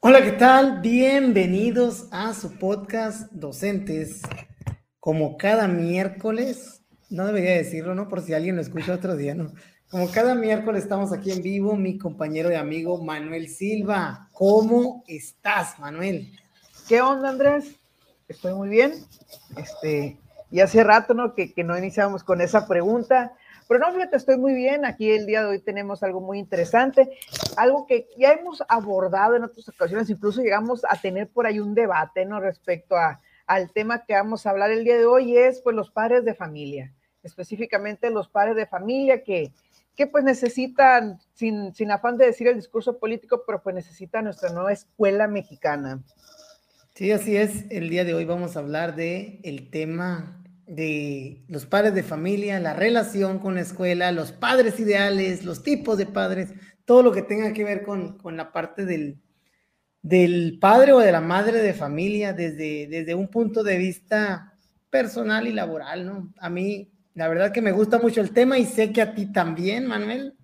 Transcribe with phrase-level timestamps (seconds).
[0.00, 0.80] Hola, ¿qué tal?
[0.80, 4.22] Bienvenidos a su podcast Docentes.
[5.00, 8.08] Como cada miércoles, no debería decirlo, ¿no?
[8.08, 9.52] Por si alguien lo escucha otro día, ¿no?
[9.90, 14.28] Como cada miércoles estamos aquí en vivo, mi compañero y amigo Manuel Silva.
[14.30, 16.32] ¿Cómo estás, Manuel?
[16.88, 17.74] ¿Qué onda, Andrés?
[18.28, 18.92] Estoy muy bien.
[19.56, 20.20] Este,
[20.52, 21.34] y hace rato, ¿no?
[21.34, 23.32] Que, que no iniciamos con esa pregunta.
[23.68, 24.86] Pero no, fíjate, estoy muy bien.
[24.86, 27.10] Aquí el día de hoy tenemos algo muy interesante,
[27.56, 31.74] algo que ya hemos abordado en otras ocasiones, incluso llegamos a tener por ahí un
[31.74, 32.40] debate, ¿no?
[32.40, 35.90] Respecto a, al tema que vamos a hablar el día de hoy, es pues los
[35.90, 39.52] padres de familia, específicamente los padres de familia que,
[39.94, 44.50] que pues necesitan, sin, sin afán de decir el discurso político, pero pues necesitan nuestra
[44.50, 46.02] nueva escuela mexicana.
[46.94, 47.64] Sí, así es.
[47.70, 50.37] El día de hoy vamos a hablar de el tema
[50.68, 55.96] de los padres de familia, la relación con la escuela, los padres ideales, los tipos
[55.96, 56.52] de padres,
[56.84, 59.18] todo lo que tenga que ver con, la parte del,
[60.02, 64.58] del padre o de la madre de familia desde, desde un punto de vista
[64.90, 66.32] personal y laboral, ¿no?
[66.38, 69.32] A mí, la verdad que me gusta mucho el tema y sé que a ti
[69.32, 70.34] también, Manuel.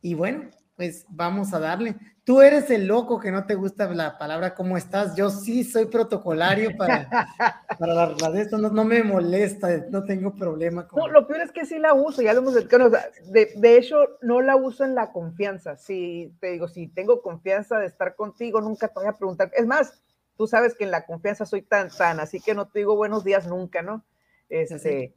[0.00, 1.96] Y bueno, pues vamos a darle.
[2.28, 5.16] Tú eres el loco que no te gusta la palabra ¿cómo estás?
[5.16, 7.08] Yo sí soy protocolario para,
[7.78, 11.00] para la, de esto, no, me molesta, no tengo problema con...
[11.00, 12.78] No, lo peor es que sí la uso, ya lo hemos dicho,
[13.30, 17.78] de, de hecho no la uso en la confianza, si te digo, si tengo confianza
[17.78, 20.02] de estar contigo, nunca te voy a preguntar, es más,
[20.36, 23.24] tú sabes que en la confianza soy tan, tan, así que no te digo buenos
[23.24, 24.04] días nunca, ¿no?
[24.50, 25.14] Este,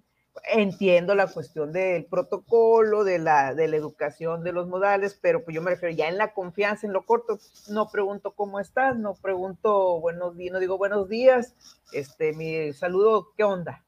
[0.52, 5.56] entiendo la cuestión del protocolo, de la, de la educación, de los modales, pero pues
[5.56, 9.16] yo me refiero ya en la confianza, en lo corto, no pregunto cómo estás, no
[9.16, 11.56] pregunto buenos días, no digo buenos días,
[11.92, 13.84] este, mi saludo, ¿qué onda?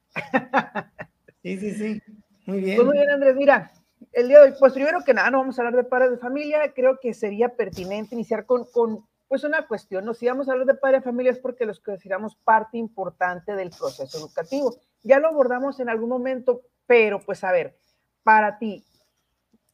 [1.42, 2.02] Sí, sí, sí,
[2.46, 2.78] muy bien.
[2.78, 3.72] Pues muy bien, Andrés, mira,
[4.14, 6.18] el día de hoy, pues primero que nada, no vamos a hablar de padres de
[6.18, 10.14] familia, creo que sería pertinente iniciar con, con pues una cuestión, ¿no?
[10.14, 13.72] si vamos a hablar de padres de familia es porque los consideramos parte importante del
[13.72, 14.74] proceso educativo
[15.04, 17.78] ya lo abordamos en algún momento, pero pues a ver,
[18.24, 18.84] para ti,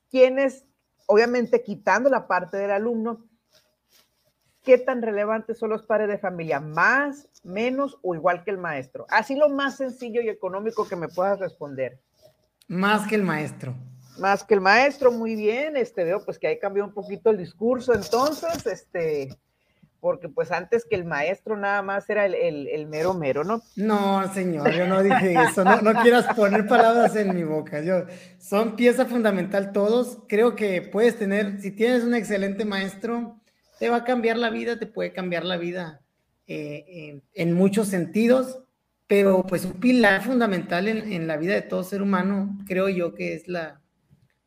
[0.09, 0.66] ¿quiénes,
[1.06, 3.25] obviamente quitando la parte del alumno,
[4.63, 6.59] qué tan relevantes son los padres de familia?
[6.59, 9.06] ¿Más, menos o igual que el maestro?
[9.09, 12.00] Así lo más sencillo y económico que me puedas responder.
[12.68, 13.75] Más que el maestro.
[14.19, 15.78] Más que el maestro, muy bien.
[15.78, 17.94] Este veo pues que ahí cambió un poquito el discurso.
[17.94, 19.29] Entonces, este,
[19.99, 23.61] porque pues antes que el maestro nada más era el, mero mero, ¿no?
[23.75, 28.05] No, señor, yo no dije eso, no, no quieras poner palabras en mi boca, yo,
[28.38, 33.39] son pieza fundamental todos, creo que puedes tener, si tienes un excelente maestro,
[33.79, 36.01] te va a cambiar la vida, te puede cambiar la vida
[36.47, 38.59] eh, en muchos sentidos,
[39.07, 43.33] pero pues un pilar fundamental en, la vida de todo ser humano, creo yo que
[43.33, 43.81] es la,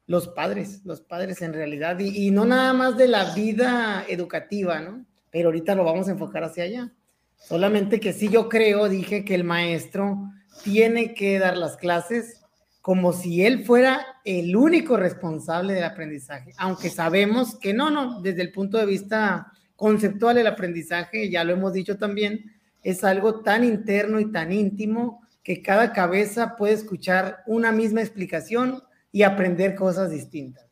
[0.06, 5.04] los padres, los padres en realidad, y no nada más de la vida educativa, ¿no?
[5.32, 6.92] Pero ahorita lo vamos a enfocar hacia allá.
[7.38, 10.30] Solamente que sí yo creo, dije que el maestro
[10.62, 12.40] tiene que dar las clases
[12.82, 18.42] como si él fuera el único responsable del aprendizaje, aunque sabemos que no, no, desde
[18.42, 23.64] el punto de vista conceptual el aprendizaje, ya lo hemos dicho también, es algo tan
[23.64, 28.82] interno y tan íntimo que cada cabeza puede escuchar una misma explicación
[29.12, 30.71] y aprender cosas distintas.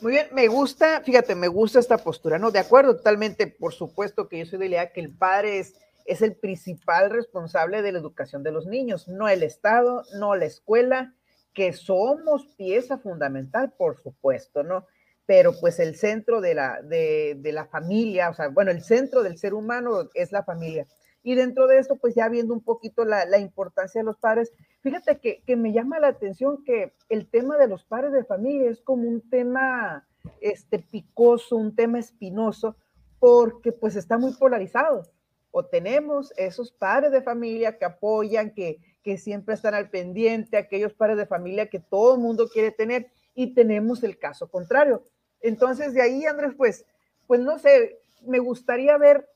[0.00, 2.50] Muy bien, me gusta, fíjate, me gusta esta postura, ¿no?
[2.50, 5.74] De acuerdo, totalmente, por supuesto que yo soy de la idea que el padre es,
[6.06, 10.46] es el principal responsable de la educación de los niños, no el Estado, no la
[10.46, 11.14] escuela,
[11.52, 14.86] que somos pieza fundamental, por supuesto, ¿no?
[15.26, 19.22] Pero pues el centro de la, de, de la familia, o sea, bueno, el centro
[19.22, 20.86] del ser humano es la familia.
[21.22, 24.52] Y dentro de esto, pues ya viendo un poquito la, la importancia de los padres,
[24.80, 28.70] fíjate que, que, me llama la atención que el tema de los padres de familia
[28.70, 30.06] es como un tema
[30.40, 32.76] este, picoso, un tema espinoso,
[33.18, 35.02] porque pues está muy polarizado.
[35.50, 40.94] O tenemos esos padres de familia que apoyan, que, que siempre están al pendiente, aquellos
[40.94, 45.02] padres de familia que todo el mundo quiere tener, y tenemos el caso contrario.
[45.40, 46.84] Entonces, de ahí, Andrés, pues,
[47.26, 49.28] pues no sé, me gustaría ver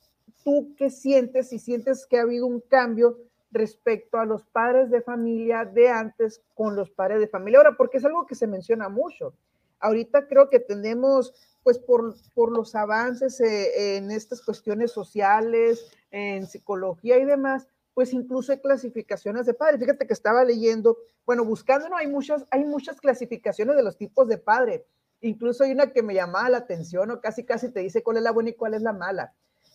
[0.44, 3.18] tú qué sientes, si sientes que ha habido un cambio
[3.50, 7.98] respecto a los padres de familia de antes con los padres de familia ahora, porque
[7.98, 9.34] es algo que se menciona mucho.
[9.78, 16.46] Ahorita creo que tenemos, pues por, por los avances eh, en estas cuestiones sociales, en
[16.46, 19.78] psicología y demás, pues incluso hay clasificaciones de padres.
[19.78, 24.26] Fíjate que estaba leyendo, bueno, buscando, no, hay muchas, hay muchas clasificaciones de los tipos
[24.26, 24.84] de padre.
[25.20, 28.24] Incluso hay una que me llamaba la atención o casi casi te dice cuál es
[28.24, 29.32] la buena y cuál es la mala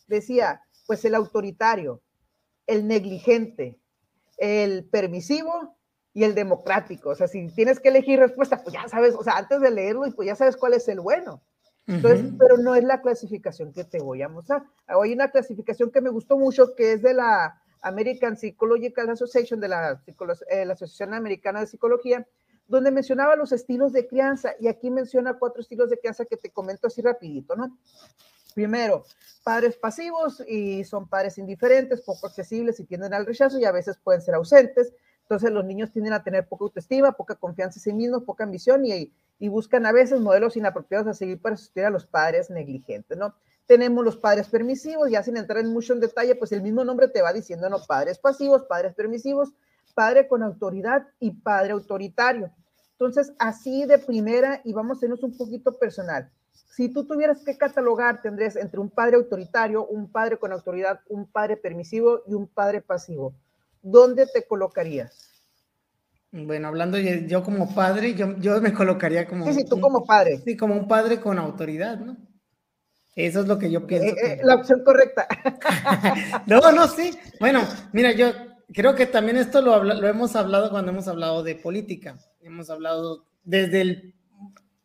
[0.09, 2.01] decía, pues el autoritario,
[2.67, 3.79] el negligente,
[4.37, 5.77] el permisivo
[6.13, 7.09] y el democrático.
[7.09, 10.03] O sea, si tienes que elegir respuesta, pues ya sabes, o sea, antes de leerlo,
[10.15, 11.41] pues ya sabes cuál es el bueno.
[11.87, 14.63] Entonces, pero no es la clasificación que te voy a mostrar.
[14.85, 19.69] Hay una clasificación que me gustó mucho, que es de la American Psychological Association, de
[19.69, 20.03] la,
[20.49, 22.27] eh, la Asociación Americana de Psicología,
[22.67, 26.51] donde mencionaba los estilos de crianza, y aquí menciona cuatro estilos de crianza que te
[26.51, 27.75] comento así rapidito, ¿no?
[28.53, 29.05] Primero,
[29.43, 33.97] padres pasivos y son padres indiferentes, poco accesibles y tienden al rechazo y a veces
[33.97, 34.93] pueden ser ausentes.
[35.21, 38.85] Entonces los niños tienden a tener poca autoestima, poca confianza en sí mismos, poca ambición
[38.85, 39.11] y,
[39.47, 43.35] buscan a veces modelos inapropiados a seguir para sustituir a los padres negligentes, ¿no?
[43.67, 47.07] Tenemos los padres permisivos, ya sin entrar en mucho en detalle, pues el mismo nombre
[47.07, 47.77] te va diciendo, ¿no?
[47.87, 49.53] Padres pasivos, padres permisivos,
[49.93, 52.51] padre con autoridad y padre autoritario.
[52.93, 56.29] Entonces, así de primera, y vamos a irnos un poquito personal.
[56.67, 61.27] Si tú tuvieras que catalogar, tendrías entre un padre autoritario, un padre con autoridad, un
[61.27, 63.33] padre permisivo y un padre pasivo.
[63.81, 65.29] ¿Dónde te colocarías?
[66.31, 69.45] Bueno, hablando yo, como padre, yo, yo, me colocaría como...
[69.45, 70.39] Sí, sí, tú como padre.
[70.45, 72.17] Sí, como un padre con autoridad, ¿no?
[73.15, 74.15] Eso es lo que yo pienso.
[74.15, 75.27] Eh, eh, la opción correcta.
[76.45, 77.17] no, no, sí.
[77.39, 77.61] Bueno,
[77.91, 78.31] mira, yo
[78.73, 82.17] creo que también esto lo, lo hemos hablado cuando hemos hablado de política.
[82.41, 84.15] Hemos hablado desde el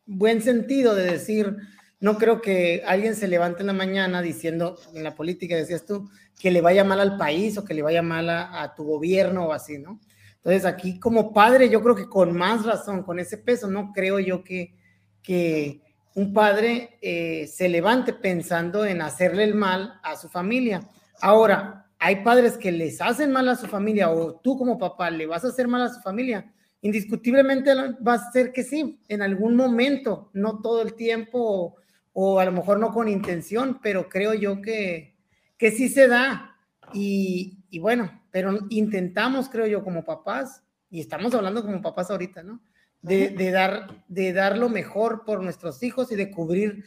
[0.06, 1.56] buen sentido de decir,
[2.00, 6.10] no creo que alguien se levante en la mañana diciendo, en la política decías tú,
[6.38, 9.52] que le vaya mal al país o que le vaya mal a, tu gobierno o
[9.52, 10.00] así, ¿no?
[10.36, 14.18] Entonces aquí como padre yo creo que con más razón, con ese peso, no creo
[14.20, 14.74] yo que,
[15.22, 15.80] que
[16.14, 20.86] un padre eh, se levante pensando en hacerle el mal a su familia.
[21.22, 25.26] Ahora, hay padres que les hacen mal a su familia o tú como papá le
[25.26, 26.53] vas a hacer mal a su familia
[26.84, 27.75] indiscutiblemente
[28.06, 31.76] va a ser que sí, en algún momento, no todo el tiempo
[32.12, 35.16] o, a lo mejor no con intención, pero creo yo que,
[35.56, 36.56] que sí se da.
[36.92, 42.60] Y, bueno, pero intentamos, creo yo, como papás, y estamos hablando como papás ahorita, ¿no?
[43.00, 46.84] De, dar, de dar lo mejor por nuestros hijos y de cubrir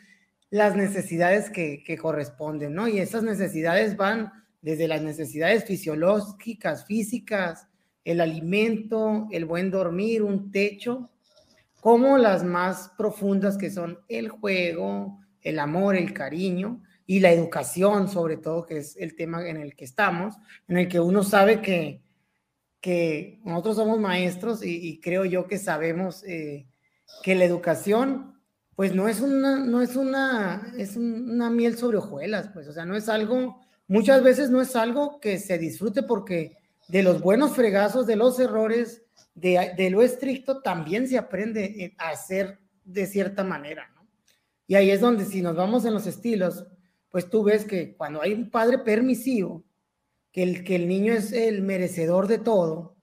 [0.51, 2.87] las necesidades que, que corresponden, ¿no?
[2.87, 7.66] Y esas necesidades van desde las necesidades fisiológicas, físicas,
[8.07, 11.09] el alimento, el buen dormir, un techo,
[11.81, 18.07] como las más profundas que son el juego, el amor, el cariño y la educación,
[18.07, 20.35] sobre todo, que es el tema en el que estamos,
[20.69, 22.01] en el que uno sabe que,
[22.79, 26.65] que nosotros somos maestros y, creo yo que sabemos eh,
[27.23, 28.39] que la educación,
[28.73, 32.85] pues no es una, no es una, es una miel sobre hojuelas, pues, o sea,
[32.85, 36.56] no es algo, muchas veces no es algo que se disfrute porque
[36.87, 39.03] de los buenos fregazos, de los errores,
[39.35, 44.07] de, lo estricto, también se aprende a hacer de cierta manera, ¿no?
[44.65, 46.65] Y ahí es donde si nos vamos en los estilos,
[47.09, 49.63] pues tú ves que cuando hay un padre permisivo,
[50.31, 52.97] que el, que el niño es el merecedor de todo,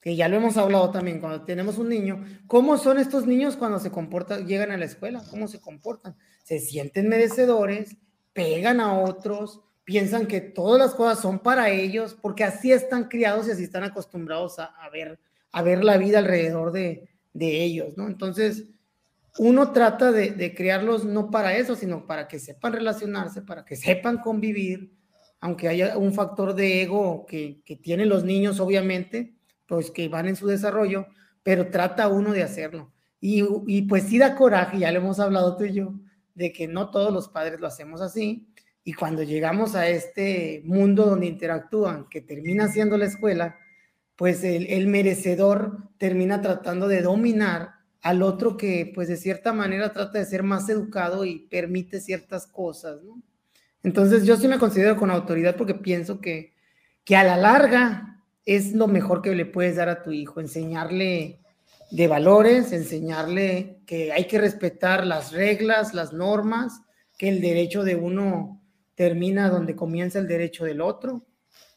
[0.00, 3.78] que ya lo hemos hablado también cuando tenemos un niño, ¿cómo son estos niños cuando
[3.78, 5.22] se comportan, llegan a la escuela?
[5.30, 6.16] ¿Cómo se comportan?
[6.44, 7.96] Se sienten merecedores,
[8.32, 13.46] pegan a otros, piensan que todas las cosas son para ellos, porque así están criados
[13.46, 15.18] y así están acostumbrados a, ver,
[15.52, 18.08] a ver la vida alrededor de, ellos, ¿no?
[18.08, 18.64] Entonces,
[19.38, 23.76] uno trata de, de, criarlos no para eso, sino para que sepan relacionarse, para que
[23.76, 24.90] sepan convivir,
[25.38, 29.36] aunque haya un factor de ego que, que tienen los niños, obviamente,
[29.66, 31.06] pues que van en su desarrollo,
[31.44, 32.90] pero trata uno de hacerlo.
[33.20, 35.94] Y, y pues sí da coraje, ya lo hemos hablado tú y yo,
[36.34, 38.48] de que no todos los padres lo hacemos así,
[38.88, 43.58] y cuando llegamos a este mundo donde interactúan, que termina siendo la escuela,
[44.14, 50.20] pues el, merecedor termina tratando de dominar al otro que pues de cierta manera trata
[50.20, 53.00] de ser más educado y permite ciertas cosas.
[53.82, 56.54] Entonces yo sí me considero con autoridad porque pienso que,
[57.02, 61.40] que a la larga es lo mejor que le puedes dar a tu hijo, enseñarle
[61.90, 66.82] de valores, enseñarle que hay que respetar las reglas, las normas,
[67.18, 68.62] que el derecho de uno
[68.96, 71.22] termina donde comienza el derecho del otro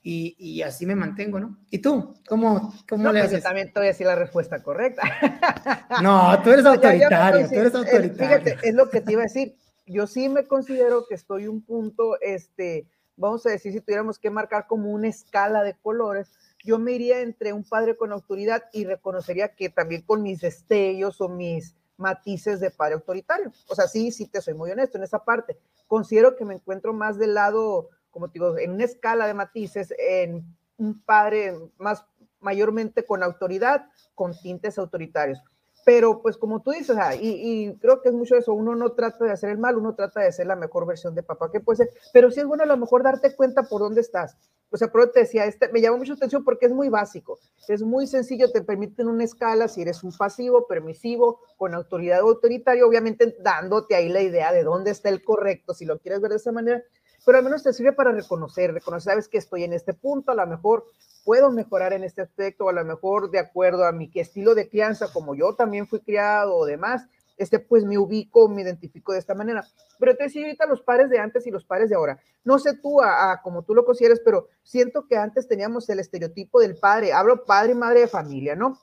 [0.02, 1.60] y, y así me mantengo, ¿no?
[1.70, 2.16] ¿Y tú?
[2.28, 3.40] ¿Cómo, cómo le pues haces?
[3.40, 5.04] Yo también te voy a decir la respuesta correcta.
[6.02, 8.14] No, tú eres autoritario, tú eres autoritario.
[8.14, 9.56] Fíjate, es lo que te iba a decir.
[9.86, 14.30] Yo sí me considero que estoy un punto, este, vamos a decir, si tuviéramos que
[14.30, 16.32] marcar como una escala de colores,
[16.64, 21.20] yo me iría entre un padre con autoridad y reconocería que también con mis destellos
[21.22, 23.51] o mis matices de padre autoritario.
[23.68, 25.58] O sea, sí, sí te soy muy honesto en esa parte.
[25.88, 29.94] Considero que me encuentro más del lado, como te digo, en una escala de matices,
[29.98, 32.06] en un padre más
[32.39, 35.39] mayormente con autoridad, con tintes autoritarios.
[35.89, 39.31] Pero pues como tú dices, y, creo que es mucho eso, uno no trata de
[39.31, 41.89] hacer el mal, uno trata de ser la mejor versión de papá que puede ser,
[42.13, 44.38] pero sí es bueno a lo mejor darte cuenta por dónde estás.
[44.69, 47.81] O sea, pero te decía, este, me llama mucho atención porque es muy básico, es
[47.81, 53.36] muy sencillo, te permiten una escala si eres un pasivo, permisivo, con autoridad autoritaria, obviamente
[53.39, 56.51] dándote ahí la idea de dónde está el correcto, si lo quieres ver de esa
[56.51, 56.84] manera,
[57.30, 60.34] pero al menos te sirve para reconocer, reconocer, sabes que estoy en este punto, a
[60.34, 60.86] lo mejor
[61.24, 65.14] puedo mejorar en este aspecto, a lo mejor de acuerdo a mi estilo de crianza,
[65.14, 67.06] como yo también fui criado o demás,
[67.38, 69.64] este, pues me ubico, me identifico de esta manera.
[70.00, 72.20] Pero te decía ahorita los padres de antes y los padres de ahora.
[72.44, 76.60] No sé tú, a, como tú lo consideres, pero siento que antes teníamos el estereotipo
[76.60, 78.80] del padre, hablo padre y madre de familia, ¿no?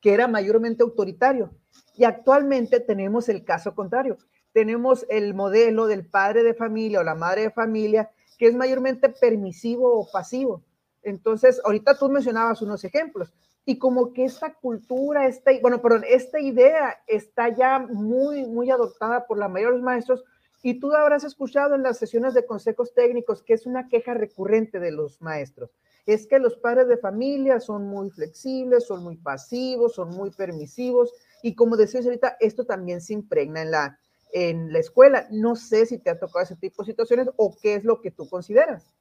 [0.00, 1.50] Que era mayormente autoritario.
[1.96, 4.16] Y actualmente tenemos el caso contrario
[4.54, 9.08] tenemos el modelo del padre de familia o la madre de familia que es mayormente
[9.08, 10.62] permisivo o pasivo.
[11.02, 13.32] Entonces, ahorita tú mencionabas unos ejemplos
[13.66, 19.26] y como que esta cultura, esta, bueno, perdón, esta idea está ya muy, muy adoptada
[19.26, 20.24] por la mayoría de los maestros
[20.62, 24.78] y tú habrás escuchado en las sesiones de consejos técnicos que es una queja recurrente
[24.78, 25.70] de los maestros.
[26.06, 31.12] Es que los padres de familia son muy flexibles, son muy pasivos, son muy permisivos
[31.42, 33.98] y como decías ahorita, esto también se impregna en la,
[34.34, 35.26] en la escuela.
[35.30, 38.10] No sé si te ha tocado ese tipo de situaciones o qué es lo que
[38.10, 38.92] tú consideras.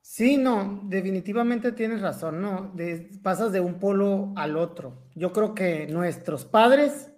[0.00, 2.72] Sí, no, definitivamente tienes razón, ¿no?
[3.22, 5.02] pasas de un polo al otro.
[5.14, 7.10] Yo creo que nuestros padres,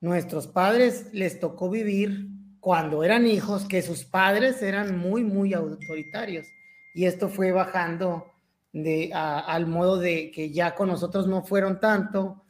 [0.00, 2.28] nuestros padres les tocó vivir
[2.60, 6.46] cuando eran hijos que sus padres eran muy, muy autoritarios.
[6.94, 8.26] Y esto fue bajando
[8.72, 12.43] de, al modo de que ya con nosotros no fueron tanto,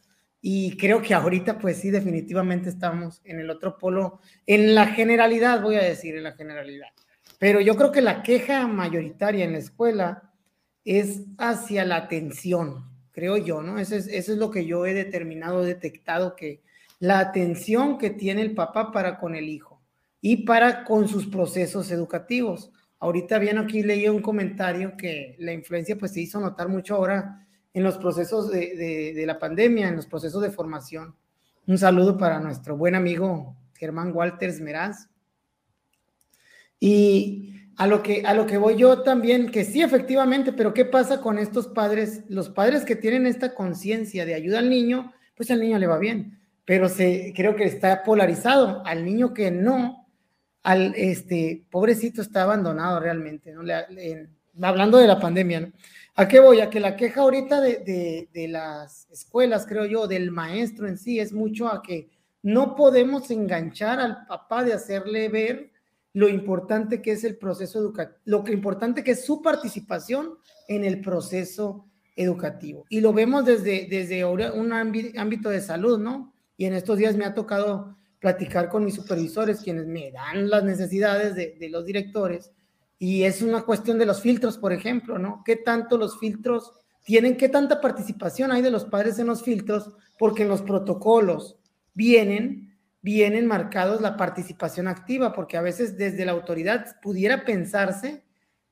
[0.47, 5.59] y creo que ahorita, pues sí, definitivamente estamos en el otro polo, en la generalidad,
[5.59, 6.89] voy a decir, en la generalidad.
[7.39, 10.31] Pero yo creo que la queja mayoritaria en la escuela
[10.83, 13.79] es hacia la atención, creo yo, ¿no?
[13.79, 16.61] Eso es, eso es lo que yo he determinado, detectado, que
[16.99, 19.81] la atención que tiene el papá para con el hijo
[20.21, 22.71] y para con sus procesos educativos.
[22.99, 27.44] Ahorita bien aquí leí un comentario que la influencia pues se hizo notar mucho ahora
[27.75, 31.13] en los procesos de, la pandemia, en los procesos de formación.
[31.67, 35.09] Un saludo para nuestro buen amigo Germán Walters Meraz.
[36.79, 40.85] Y a lo, que, a lo que voy yo también, que sí, efectivamente, pero ¿qué
[40.85, 42.23] pasa con estos padres?
[42.29, 45.97] Los padres que tienen esta conciencia de ayuda al niño, pues al niño le va
[45.97, 48.85] bien, pero se, creo que está polarizado.
[48.85, 50.07] Al niño que no,
[50.63, 53.63] al este pobrecito está abandonado realmente, ¿no?
[54.61, 55.71] Hablando de la pandemia, ¿no?
[56.17, 56.61] ¿A qué voy?
[56.61, 61.33] A que la queja ahorita de, las escuelas, creo yo, del maestro en sí, es
[61.33, 62.09] mucho a que
[62.41, 65.71] no podemos enganchar al papá de hacerle ver
[66.13, 70.35] lo importante que es el proceso educativo, lo que importante que es su participación
[70.69, 71.85] en el proceso
[72.15, 72.85] educativo.
[72.87, 76.33] Y lo vemos desde, desde un ámbito de salud, ¿no?
[76.55, 80.63] Y en estos días me ha tocado platicar con mis supervisores, quienes me dan las
[80.63, 82.53] necesidades de, de los directores
[82.97, 85.43] y es una cuestión de los filtros, por ejemplo, ¿no?
[85.45, 86.73] ¿Qué tanto los filtros
[87.03, 89.91] tienen, qué tanta participación hay de los padres en los filtros?
[90.17, 91.57] Porque en los protocolos
[91.93, 98.23] vienen, vienen marcados la participación activa, porque a veces desde la autoridad pudiera pensarse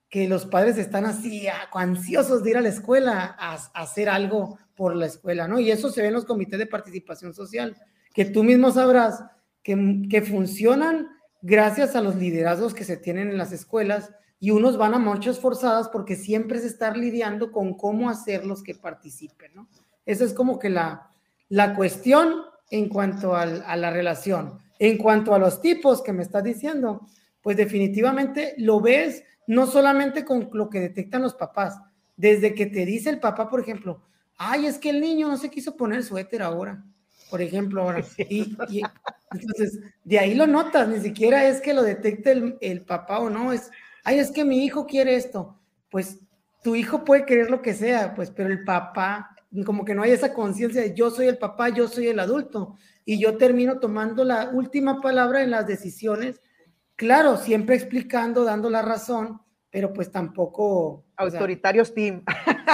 [0.09, 4.95] que los padres están así ansiosos de ir a la escuela a, hacer algo por
[4.95, 5.59] la escuela, ¿no?
[5.59, 7.75] Y eso se ve en los comités de participación social,
[8.13, 9.23] que tú mismo sabrás
[9.63, 11.09] que, que funcionan
[11.43, 15.39] gracias a los liderazgos que se tienen en las escuelas y unos van a marchas
[15.39, 19.67] forzadas porque siempre se está lidiando con cómo hacerlos que participen, ¿no?
[20.05, 21.11] Esa es como que la,
[21.49, 24.57] la cuestión en cuanto a la relación.
[24.79, 27.07] En cuanto a los tipos que me estás diciendo,
[27.41, 31.77] pues definitivamente lo ves no solamente con lo que detectan los papás,
[32.15, 34.01] desde que te dice el papá, por ejemplo,
[34.37, 36.83] ay, es que el niño no se quiso poner suéter ahora
[37.33, 38.05] por ejemplo, ahora.
[38.29, 38.55] Y,
[39.31, 43.31] entonces, de ahí lo notas, ni siquiera es que lo detecte el, el, papá o
[43.31, 43.71] no, es,
[44.03, 45.59] ay, es que mi hijo quiere esto.
[45.89, 46.19] Pues
[46.61, 49.35] tu hijo puede querer lo que sea, pues, pero el papá,
[49.65, 52.75] como que no hay esa conciencia de yo soy el papá, yo soy el adulto,
[53.03, 56.39] y yo termino tomando la última palabra en las decisiones,
[56.95, 59.41] claro, siempre explicando, dando la razón,
[59.73, 61.03] pero pues tampoco...
[61.15, 62.23] Autoritarios team.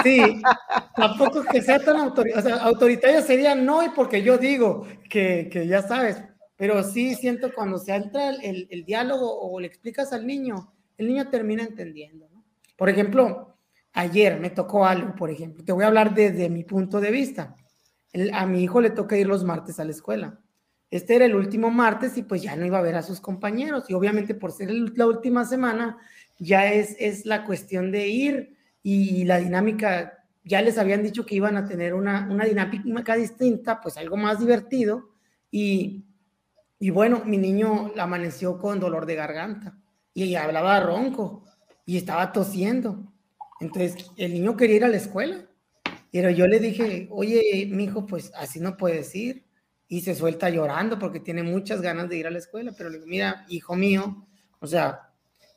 [0.04, 0.20] Sí,
[0.94, 5.48] tampoco que sea tan autoritario, o sea, autoritario sería no y porque yo digo que,
[5.50, 6.22] que, ya sabes,
[6.56, 11.06] pero sí siento cuando se entra el, el, diálogo o le explicas al niño, el
[11.06, 12.44] niño termina entendiendo, ¿no?
[12.76, 13.56] Por ejemplo,
[13.94, 17.56] ayer me tocó algo, por ejemplo, te voy a hablar desde mi punto de vista.
[18.34, 20.38] a mi hijo le toca ir los martes a la escuela.
[20.90, 23.88] Este era el último martes y pues ya no iba a ver a sus compañeros
[23.88, 25.96] y obviamente por ser la última semana
[26.40, 31.34] ya es, es la cuestión de ir y la dinámica ya les habían dicho que
[31.34, 35.10] iban a tener una, una dinámica distinta, pues algo más divertido.
[35.50, 36.06] Y,
[36.78, 39.78] y bueno, mi niño amaneció con dolor de garganta
[40.14, 41.44] y hablaba ronco
[41.84, 43.12] y estaba tosiendo.
[43.60, 45.46] Entonces, el niño quería ir a la escuela.
[46.10, 49.44] Pero yo le dije, oye, mi hijo, pues así no puedes ir.
[49.86, 52.72] Y se suelta llorando porque tiene muchas ganas de ir a la escuela.
[52.76, 54.26] Pero le digo, mira, hijo mío,
[54.58, 55.09] o sea,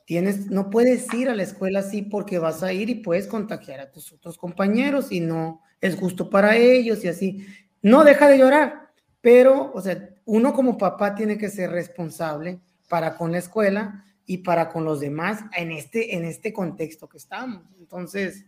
[0.04, 3.80] tienes, no puedes ir a la escuela así porque vas a ir y puedes contagiar
[3.80, 7.46] a tus otros compañeros y no es justo para ellos y así.
[7.82, 13.16] No deja de llorar, pero, o sea, uno como papá tiene que ser responsable para
[13.16, 17.62] con la escuela y para con los demás en este, en este contexto que estamos.
[17.78, 18.46] Entonces,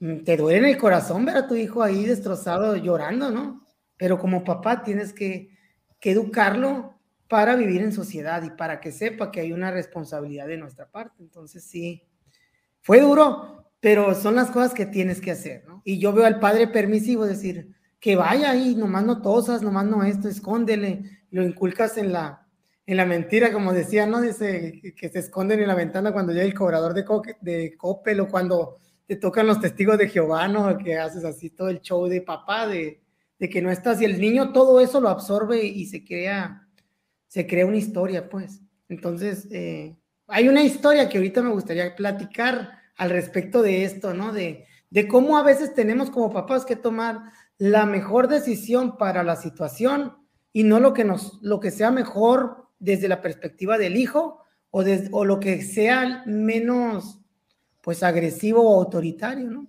[0.00, 3.66] mm, te duele en el corazón ver a tu hijo ahí destrozado, llorando, ¿no?
[3.96, 5.50] Pero como papá tienes que,
[6.00, 6.91] que educarlo
[7.32, 11.22] para vivir en sociedad y para que sepa que hay una responsabilidad de nuestra parte.
[11.22, 12.02] Entonces, sí,
[12.82, 15.80] fue duro, pero son las cosas que tienes que hacer, ¿no?
[15.82, 20.04] Y yo veo al padre permisivo decir, que vaya ahí, nomás no tosas, nomás no
[20.04, 22.46] esto, escóndele, lo inculcas en la,
[22.84, 24.20] en la mentira, como decía, ¿no?
[24.20, 27.06] Dice que se esconden en la ventana cuando llega el cobrador de,
[27.40, 30.76] de Coppel o cuando te tocan los testigos de Jehová, ¿no?
[30.76, 33.00] Que haces así todo el show de papá, de,
[33.38, 36.61] de que no estás, y el niño todo eso lo absorbe y se crea,
[37.32, 38.60] se crea una historia, pues.
[38.90, 39.96] Entonces, eh,
[40.26, 44.34] hay una historia que ahorita me gustaría platicar al respecto de esto, ¿no?
[44.34, 47.22] De, de cómo a veces tenemos como papás que tomar
[47.56, 50.14] la mejor decisión para la situación
[50.52, 54.84] y no lo que nos, lo que sea mejor desde la perspectiva del hijo o,
[55.12, 57.18] o lo que sea menos
[57.80, 59.66] pues agresivo o autoritario, ¿no?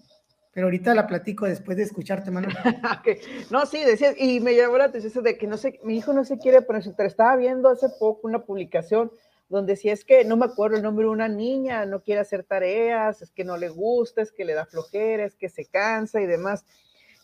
[0.54, 2.56] Pero ahorita la platico después de escucharte, Manuel.
[3.50, 6.24] No, sí, decías, y me llamó la atención de que no sé, mi hijo no
[6.26, 9.12] se quiere poner, estaba viendo hace poco una publicación
[9.50, 12.44] donde si es que, no me acuerdo el nombre de una niña, no quiere hacer
[12.44, 16.22] tareas, es que no le gusta, es que le da flojera, es que se cansa
[16.22, 16.66] y demás.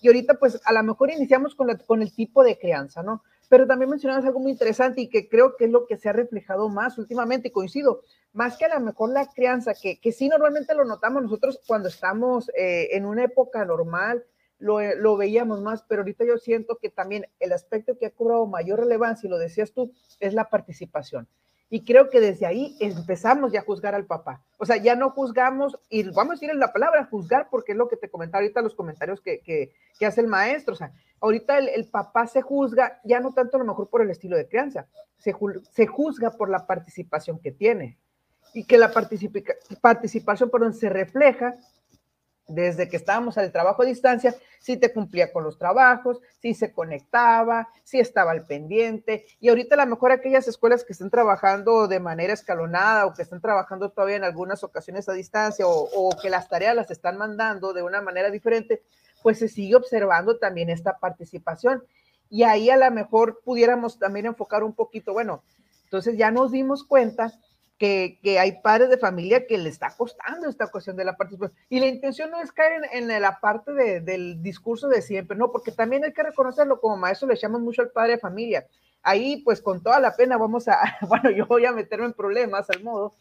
[0.01, 3.23] Y ahorita, pues, a lo mejor iniciamos con, la, con el tipo de crianza, ¿no?
[3.49, 6.13] Pero también mencionabas algo muy interesante y que creo que es lo que se ha
[6.13, 10.75] reflejado más últimamente, coincido, más que a lo mejor la crianza, que, que sí normalmente
[10.75, 14.23] lo notamos nosotros cuando estamos eh, en una época normal,
[14.59, 18.45] lo, lo, veíamos más, pero ahorita yo siento que también el aspecto que ha cobrado
[18.45, 21.27] mayor relevancia, y lo decías tú, es la participación.
[21.69, 24.41] Y creo que desde ahí empezamos ya a juzgar al papá.
[24.57, 27.77] O sea, ya no juzgamos, y vamos a decir en la palabra juzgar, porque es
[27.77, 30.73] lo que te comentaba ahorita los comentarios que, que, que hace el maestro.
[30.73, 30.91] O sea,
[31.21, 34.47] ahorita el, papá se juzga, ya no tanto a lo mejor por el estilo de
[34.47, 35.35] crianza, se,
[35.71, 37.99] se juzga por la participación que tiene.
[38.51, 41.55] Y que la participación, perdón, se refleja
[42.49, 46.73] desde que estábamos al trabajo a distancia, si te cumplía con los trabajos, si se
[46.73, 49.25] conectaba, si estaba al pendiente.
[49.39, 53.21] Y ahorita a lo mejor aquellas escuelas que están trabajando de manera escalonada o que
[53.21, 57.17] están trabajando todavía en algunas ocasiones a distancia o, o que las tareas las están
[57.17, 58.81] mandando de una manera diferente,
[59.21, 61.83] pues se sigue observando también esta participación.
[62.29, 65.43] Y ahí a lo mejor pudiéramos también enfocar un poquito, bueno,
[65.85, 67.33] entonces ya nos dimos cuenta
[67.79, 71.57] que, hay padres de familia que le está costando esta cuestión de la participación.
[71.69, 75.51] Y la intención no es caer en, la parte de, del discurso de siempre, no,
[75.51, 78.67] porque también hay que reconocerlo, como maestro le echamos mucho al padre de familia.
[79.01, 82.69] Ahí, pues con toda la pena vamos a, bueno, yo voy a meterme en problemas
[82.69, 83.15] al modo.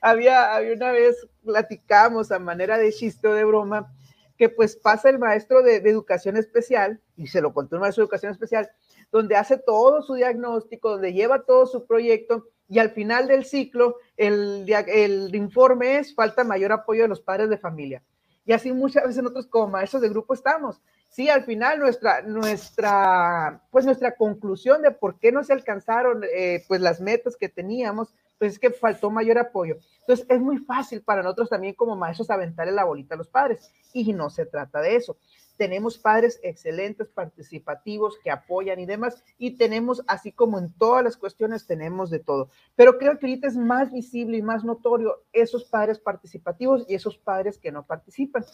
[0.00, 3.92] Había, había una vez, platicamos a manera de chiste o de broma,
[4.38, 8.04] que pues pasa el maestro de, educación especial, y se lo contó un maestro de
[8.04, 8.70] educación especial,
[9.10, 13.96] donde hace todo su diagnóstico, donde lleva todo su proyecto, y al final del ciclo
[14.16, 18.02] el, el informe es falta mayor apoyo de los padres de familia.
[18.46, 20.80] Y así muchas veces nosotros como maestros de grupo estamos.
[21.10, 26.64] Sí, al final nuestra, nuestra, pues nuestra conclusión de por qué no se alcanzaron eh,
[26.66, 29.76] pues las metas que teníamos, pues es que faltó mayor apoyo.
[30.00, 33.70] Entonces es muy fácil para nosotros también como maestros aventarle la bolita a los padres
[33.92, 35.18] y no se trata de eso
[35.56, 41.16] tenemos padres excelentes, participativos, que apoyan y demás, y tenemos, así como en todas las
[41.16, 42.48] cuestiones, tenemos de todo.
[42.76, 47.18] Pero creo que ahorita es más visible y más notorio esos padres participativos y esos
[47.18, 48.44] padres que no participan.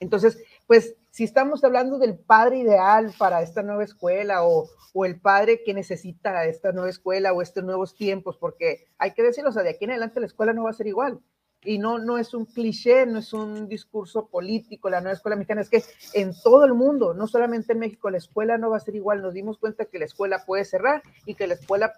[0.00, 5.20] Entonces, pues si estamos hablando del padre ideal para esta nueva escuela o, o, el
[5.20, 9.52] padre que necesita esta nueva escuela o estos nuevos tiempos, porque hay que decirlo, o
[9.52, 11.20] sea, de aquí en adelante la escuela no va a ser igual
[11.68, 15.60] y no, no es un cliché, no es un discurso político, la nueva escuela mexicana,
[15.60, 15.82] es que
[16.14, 19.20] en todo el mundo, no solamente en México, la escuela no va a ser igual.
[19.20, 21.92] Nos dimos cuenta que la escuela puede cerrar y que la escuela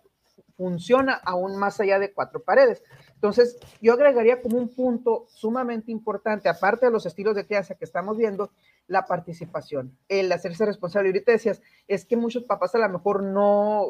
[0.56, 2.83] funciona aún más allá de cuatro paredes.
[3.14, 7.85] Entonces, yo agregaría como un punto sumamente importante, aparte de los estilos de crianza que
[7.85, 8.50] estamos viendo,
[8.88, 11.11] la participación, el hacerse responsable.
[11.11, 13.87] Ahorita decías, es que muchos papás a lo mejor no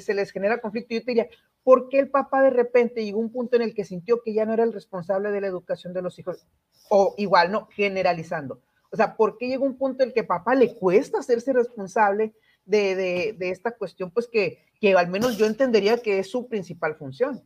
[0.00, 0.92] se les genera conflicto.
[0.92, 1.28] Yo te diría,
[1.62, 4.32] ¿por qué el papá de repente llegó a un punto en el que sintió que
[4.32, 6.46] ya no era el responsable de la educación de los hijos?
[6.88, 8.62] O igual, no, generalizando.
[8.90, 12.34] O sea, ¿por qué llega un punto en el que papá le cuesta hacerse responsable
[12.64, 16.96] de, de, esta cuestión, pues que, que al menos yo entendería que es su principal
[16.96, 17.42] función?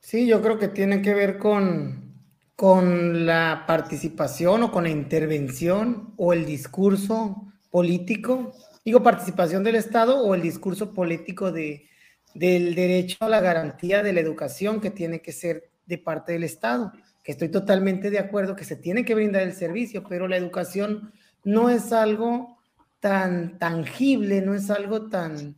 [0.00, 2.14] Sí, yo creo que tiene que ver con,
[2.56, 8.52] con la participación o con la intervención o el discurso político,
[8.84, 11.88] digo participación del Estado o el discurso político de,
[12.34, 16.44] del derecho a la garantía de la educación que tiene que ser de parte del
[16.44, 16.92] Estado,
[17.22, 21.12] que estoy totalmente de acuerdo que se tiene que brindar el servicio, pero la educación
[21.44, 22.58] no es algo
[23.00, 25.56] tan tangible, no es algo tan,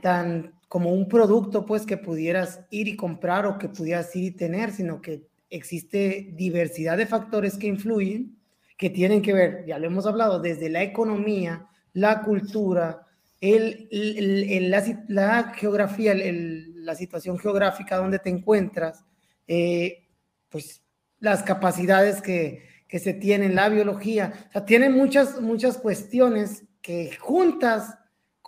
[0.00, 4.30] tan como un producto pues que pudieras ir y comprar o que pudieras ir y
[4.30, 8.36] tener, sino que existe diversidad de factores que influyen,
[8.76, 13.07] que tienen que ver, ya lo hemos hablado, desde la economía, la cultura,
[13.40, 14.70] el,
[15.08, 19.04] la, geografía, la situación geográfica donde te encuentras,
[19.46, 20.08] eh,
[20.48, 20.82] pues
[21.20, 27.14] las capacidades que, que, se tienen, la biología, o sea, tienen muchas, muchas cuestiones que
[27.16, 27.98] juntas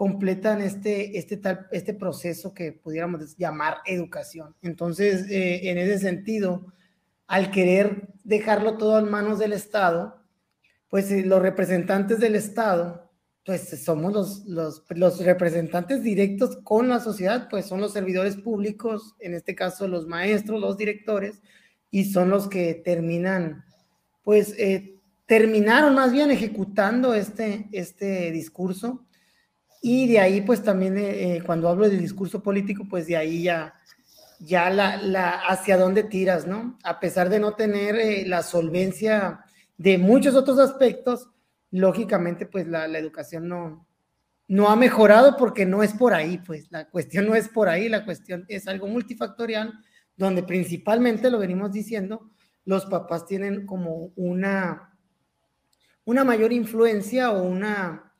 [0.00, 4.56] completan este, este, tal, este proceso que pudiéramos llamar educación.
[4.62, 6.72] Entonces, eh, en ese sentido,
[7.26, 10.24] al querer dejarlo todo en manos del Estado,
[10.88, 13.09] pues eh, los representantes del Estado,
[13.50, 19.56] pues somos los, representantes directos con la sociedad, pues son los servidores públicos, en este
[19.56, 21.42] caso los maestros, los directores,
[21.90, 23.64] y son los que terminan,
[24.22, 24.94] pues eh,
[25.26, 29.04] terminaron más bien ejecutando este, este discurso
[29.82, 33.42] y de ahí, pues también eh, eh, cuando hablo del discurso político, pues de ahí
[33.42, 33.74] ya,
[34.38, 36.78] ya la, hacia dónde tiras, ¿no?
[36.84, 39.40] A pesar de no tener la solvencia
[39.76, 41.30] de muchos otros aspectos,
[41.70, 43.86] lógicamente, pues la, la, educación no,
[44.48, 47.88] no ha mejorado porque no es por ahí, pues la cuestión no es por ahí,
[47.88, 49.72] la cuestión es algo multifactorial,
[50.16, 52.30] donde principalmente, lo venimos diciendo,
[52.64, 54.96] los papás tienen como una,
[56.04, 58.10] una mayor influencia o una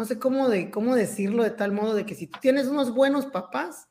[0.00, 2.94] no sé cómo, de, cómo decirlo de tal modo de que si tú tienes unos
[2.94, 3.88] buenos papás,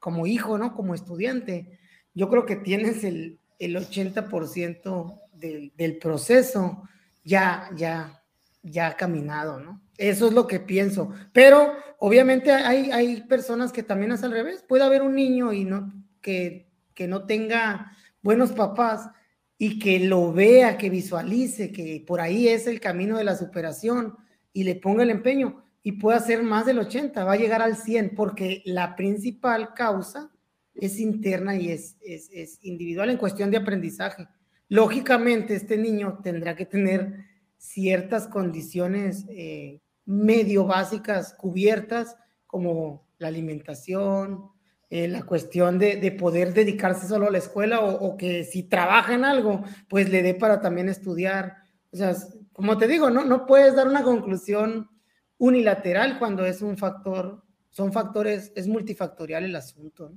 [0.00, 0.74] como hijo, ¿no?
[0.74, 1.78] Como estudiante,
[2.14, 6.82] yo creo que tienes el, el 80% del, del, proceso
[7.22, 8.21] ya, ya,
[8.62, 9.80] ya caminado, ¿no?
[9.98, 11.12] Eso es lo que pienso.
[11.32, 14.64] Pero obviamente hay, hay personas que también es al revés.
[14.66, 19.10] Puede haber un niño y no, que, que no tenga buenos papás
[19.58, 24.16] y que lo vea, que visualice, que por ahí es el camino de la superación
[24.52, 27.76] y le ponga el empeño y puede hacer más del 80, va a llegar al
[27.76, 30.30] 100 porque la principal causa
[30.74, 34.28] es interna y es, es, individual en cuestión de aprendizaje.
[34.68, 37.26] Lógicamente, este niño tendrá que tener
[37.62, 42.16] ciertas condiciones eh, medio básicas cubiertas,
[42.48, 44.50] como la alimentación,
[44.90, 49.14] eh, la cuestión de, de, poder dedicarse solo a la escuela o, que si trabaja
[49.14, 51.54] en algo, pues le dé para también estudiar.
[51.92, 52.14] O sea,
[52.52, 54.90] como te digo, no, no puedes dar una conclusión
[55.38, 60.12] unilateral cuando es un factor, son factores, es multifactorial el asunto.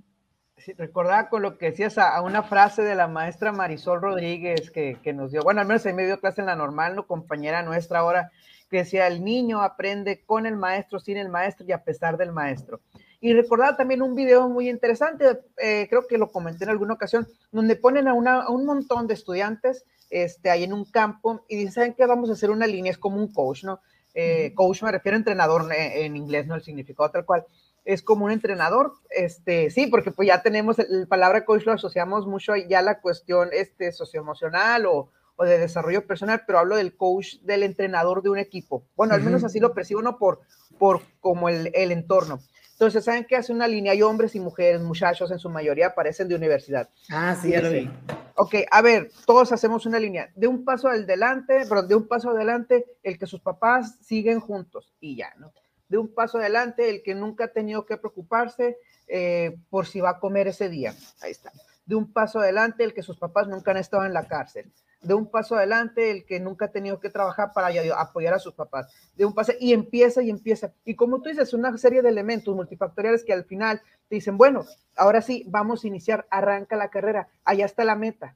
[0.58, 4.98] Sí, recordaba con lo que decías a, una frase de la maestra Marisol Rodríguez que,
[5.04, 8.00] que nos dio, bueno, al menos en medio clase en la normal, no compañera nuestra
[8.00, 8.32] ahora,
[8.70, 12.32] que decía, el niño aprende con el maestro, sin el maestro y a pesar del
[12.32, 12.82] maestro.
[13.20, 17.28] Y recordaba también un video muy interesante, eh, creo que lo comenté en alguna ocasión,
[17.52, 21.58] donde ponen a, una, a un montón de estudiantes este, ahí en un campo y
[21.58, 22.06] dicen, ¿saben qué?
[22.06, 23.82] Vamos a hacer una línea, es como un coach, ¿no?
[24.14, 27.46] Eh, coach me refiero a entrenador eh, en inglés, no el significado tal cual.
[27.86, 32.28] Es como un entrenador, este, sí, porque pues ya tenemos, la palabra coach lo asociamos
[32.28, 36.98] mucho ya a la cuestión este, socioemocional o, o de desarrollo personal, pero hablo del
[36.98, 38.84] coach, del entrenador de un equipo.
[38.96, 40.42] Bueno, al menos así lo percibo, no por,
[40.78, 42.40] por como el, el entorno.
[42.72, 43.94] Entonces, ¿saben qué hace una línea?
[43.94, 46.90] Hay hombres y mujeres, muchachos en su mayoría aparecen de universidad.
[47.10, 47.90] Ah, sí, ya lo vi.
[48.36, 50.30] Ok, a ver, todos hacemos una línea.
[50.36, 54.94] De un paso adelante, perdón, de un paso adelante, el que sus papás siguen juntos
[55.00, 55.54] y ya, ¿no?
[55.88, 60.12] De un paso adelante, el que nunca ha tenido que preocuparse eh, por si va
[60.12, 60.94] a comer ese día.
[61.22, 61.52] Ahí está.
[61.86, 64.72] De un paso adelante, el que sus papás nunca han estado en la cárcel
[65.06, 68.54] de un paso adelante, el que nunca ha tenido que trabajar para apoyar a sus
[68.54, 70.74] papás, de un paso, y empieza y empieza.
[70.84, 74.66] Y como tú dices, una serie de elementos multifactoriales que al final te dicen, bueno,
[74.98, 78.36] ahora sí, vamos a iniciar, arranca la carrera, allá está la meta.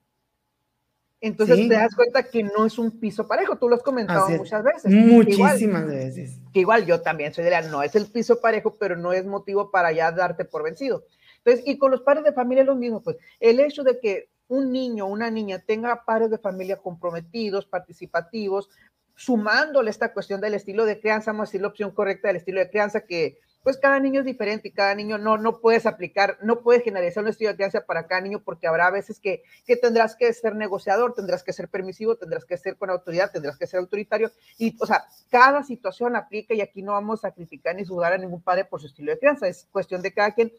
[1.22, 4.64] Entonces te das cuenta que no es un piso parejo, tú lo has comentado muchas
[4.64, 4.92] veces.
[4.92, 6.40] Muchísimas veces.
[6.54, 9.26] Que igual yo también soy de la, no es el piso parejo, pero no es
[9.26, 11.04] motivo para ya darte por vencido.
[11.38, 14.72] Entonces, y con los padres de familia lo mismo, pues el hecho de que un
[14.72, 18.70] niño o una niña tenga padres de familia comprometidos, participativos,
[19.16, 22.62] sumándole esta cuestión del estilo de crianza, vamos a decir la opción correcta del estilo
[22.62, 26.38] de crianza, que pues cada niño es diferente y cada niño no, no puedes aplicar,
[26.42, 29.76] no puedes generalizar un estilo de crianza para cada niño porque habrá veces que, que
[29.76, 33.68] tendrás que ser negociador, tendrás que ser permisivo, tendrás que ser con autoridad, tendrás que
[33.68, 34.32] ser autoritario.
[34.58, 38.18] Y, o sea, cada situación aplica y aquí no vamos a criticar ni sudar a
[38.18, 40.52] ningún padre por su estilo de crianza, es cuestión de cada quien,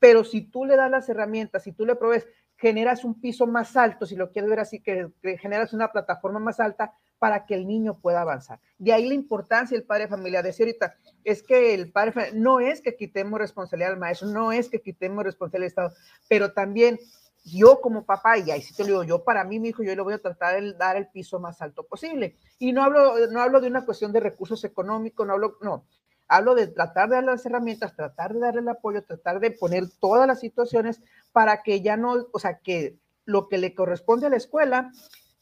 [0.00, 2.26] pero si tú le das las herramientas, si tú le provees,
[2.60, 6.60] generas un piso más alto, si lo quieres ver así, que, generas una plataforma más
[6.60, 8.60] alta para que el niño pueda avanzar.
[8.78, 10.42] De ahí la importancia del padre de familia.
[10.42, 10.94] Decía ahorita,
[11.24, 15.24] es que el padre no es que quitemos responsabilidad al maestro, no es que quitemos
[15.24, 15.94] responsabilidad al Estado,
[16.28, 16.98] pero también
[17.44, 19.94] yo como papá, y ahí sí te lo digo, yo para mí, mi hijo, yo
[19.94, 22.36] le voy a tratar de dar el piso más alto posible.
[22.58, 25.86] Y no hablo, no hablo de una cuestión de recursos económicos, no hablo, no,
[26.30, 29.84] hablo de tratar de darle las herramientas, tratar de darle el apoyo, tratar de poner
[30.00, 34.30] todas las situaciones para que ya no, o sea, que lo que le corresponde a
[34.30, 34.92] la escuela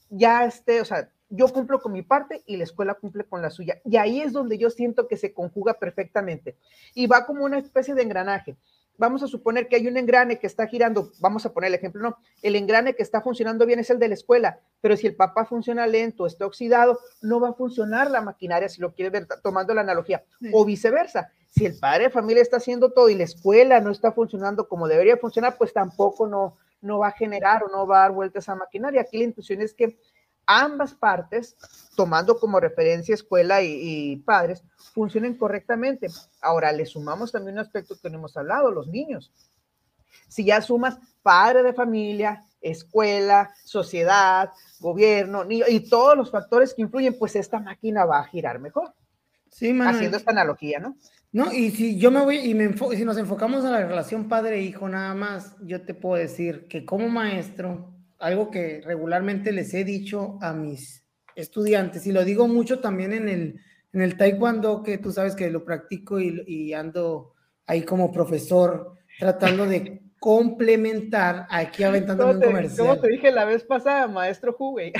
[0.08, 3.50] ya esté, o sea, yo cumplo con mi parte y la escuela cumple con la
[3.50, 3.80] suya.
[3.84, 6.56] Y ahí es donde yo siento que se conjuga perfectamente.
[6.94, 8.56] Y va como una especie de engranaje.
[8.98, 12.02] Vamos a suponer que hay un engrane que está girando, vamos a poner el ejemplo,
[12.02, 15.14] no, el engrane que está funcionando bien es el de la escuela, pero si el
[15.14, 19.28] papá funciona lento, está oxidado, no va a funcionar la maquinaria, si lo quiere ver
[19.40, 21.30] tomando la analogía, o viceversa.
[21.48, 24.88] Si el padre de familia está haciendo todo y la escuela no está funcionando como
[24.88, 28.40] debería funcionar, pues tampoco no, no va a generar o no va a dar vuelta
[28.40, 29.00] esa maquinaria.
[29.00, 29.96] Aquí la intuición es que
[30.48, 31.56] ambas partes,
[31.94, 36.08] tomando como referencia escuela y, padres, funcionen correctamente.
[36.40, 39.30] Ahora, le sumamos también un aspecto que no hemos hablado, los niños.
[40.26, 47.18] Si ya sumas padre de familia, escuela, sociedad, gobierno, y todos los factores que influyen,
[47.18, 48.94] pues esta máquina va a girar mejor.
[49.50, 50.96] Sí, Haciendo esta analogía, ¿no?
[51.30, 54.88] No, y si yo me voy y me si nos enfocamos a la relación padre-hijo
[54.88, 60.38] nada más, yo te puedo decir que como maestro, algo que regularmente les he dicho
[60.40, 61.04] a mis
[61.34, 63.60] estudiantes, y lo digo mucho también en el,
[63.92, 67.34] en el taekwondo, que tú sabes que lo practico y, ando
[67.66, 72.88] ahí como profesor tratando de complementar aquí aventando un comercial.
[72.88, 74.92] Como te dije la vez pasada, maestro Huey.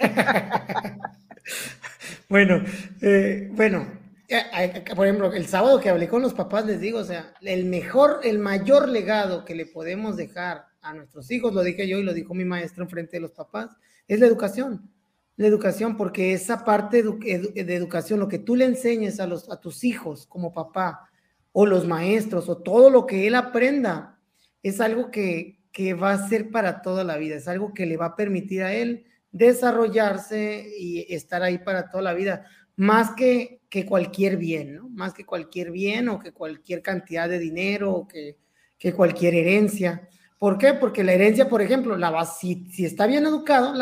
[2.28, 2.62] bueno,
[3.02, 3.86] eh, bueno,
[4.28, 7.64] eh, por ejemplo, el sábado que hablé con los papás les digo, o sea, el
[7.64, 12.02] mejor, el mayor legado que le podemos dejar a nuestros hijos, lo dije yo y
[12.02, 13.70] lo dijo mi maestro frente de los papás,
[14.08, 14.90] es la educación.
[15.36, 19.60] La educación, porque esa parte de educación, lo que tú le enseñes a, los, a
[19.60, 21.08] tus hijos como papá,
[21.52, 24.18] o los maestros, o todo lo que él aprenda,
[24.62, 27.96] es algo que, que va a ser para toda la vida, es algo que le
[27.96, 33.60] va a permitir a él desarrollarse y estar ahí para toda la vida, más que,
[33.68, 34.88] que cualquier bien, ¿no?
[34.88, 38.36] Más que cualquier bien o que cualquier cantidad de dinero o que,
[38.78, 40.08] que cualquier herencia.
[40.40, 40.72] ¿Por qué?
[40.72, 43.74] Porque la herencia, por ejemplo, la va, si, si está bien educado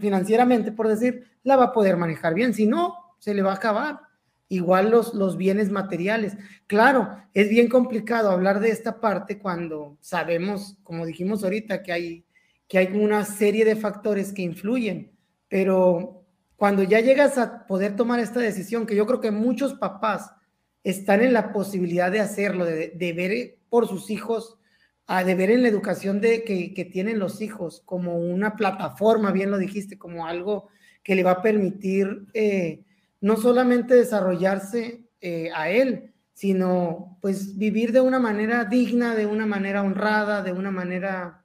[0.00, 2.52] financieramente, por decir, la va a poder manejar bien.
[2.52, 4.00] Si no, se le va a acabar.
[4.48, 6.36] Igual los, los bienes materiales.
[6.66, 12.24] Claro, es bien complicado hablar de esta parte cuando sabemos, como dijimos ahorita, que hay,
[12.66, 15.12] que hay una serie de factores que influyen,
[15.48, 16.24] pero
[16.56, 20.32] cuando ya llegas a poder tomar esta decisión, que yo creo que muchos papás
[20.82, 24.56] están en la posibilidad de hacerlo, de, de ver por sus hijos
[25.12, 29.50] a de ver en la educación de, que, tienen los hijos como una plataforma, bien
[29.50, 30.68] lo dijiste, como algo
[31.02, 32.84] que le va a permitir eh,
[33.20, 39.46] no solamente desarrollarse eh, a él, sino pues vivir de una manera digna, de una
[39.46, 41.44] manera honrada, de una manera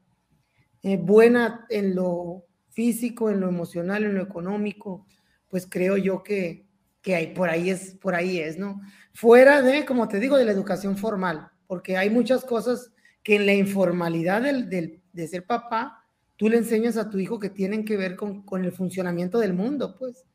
[0.83, 5.07] eh, buena en lo físico, en lo emocional, en lo económico,
[5.49, 6.67] pues creo yo que,
[7.01, 8.79] que hay, por ahí es, por ahí es, ¿no?
[9.11, 12.91] Fuera de, como te digo, de la educación formal, porque hay muchas cosas
[13.25, 17.49] que en la informalidad del, de ser papá, tú le enseñas a tu hijo que
[17.49, 20.25] tienen que ver con, con el funcionamiento del mundo, pues.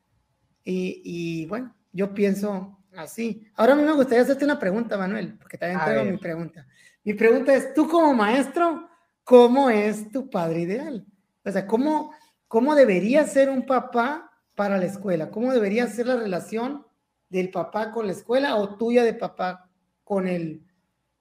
[0.64, 3.46] Y, y, bueno, yo pienso así.
[3.54, 6.66] Ahora me gustaría hacerte una pregunta, Manuel, porque también tengo mi pregunta.
[7.04, 8.88] Mi pregunta es, tú como maestro,
[9.22, 11.06] ¿cómo es tu padre ideal?
[11.44, 12.12] O sea, ¿cómo,
[12.48, 15.30] cómo debería ser un papá para la escuela?
[15.30, 16.84] ¿Cómo debería ser la relación
[17.28, 19.70] del papá con la escuela o tuya de papá
[20.02, 20.66] con el,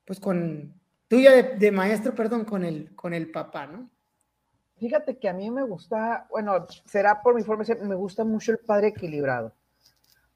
[0.04, 0.79] pues con,
[1.10, 3.90] tuya de, maestro, perdón, con el, con el papá, ¿no?
[4.78, 8.54] Fíjate que a mí me gusta, bueno, será por mi forma de me gusta mucho
[8.54, 9.54] el padre equilibrado.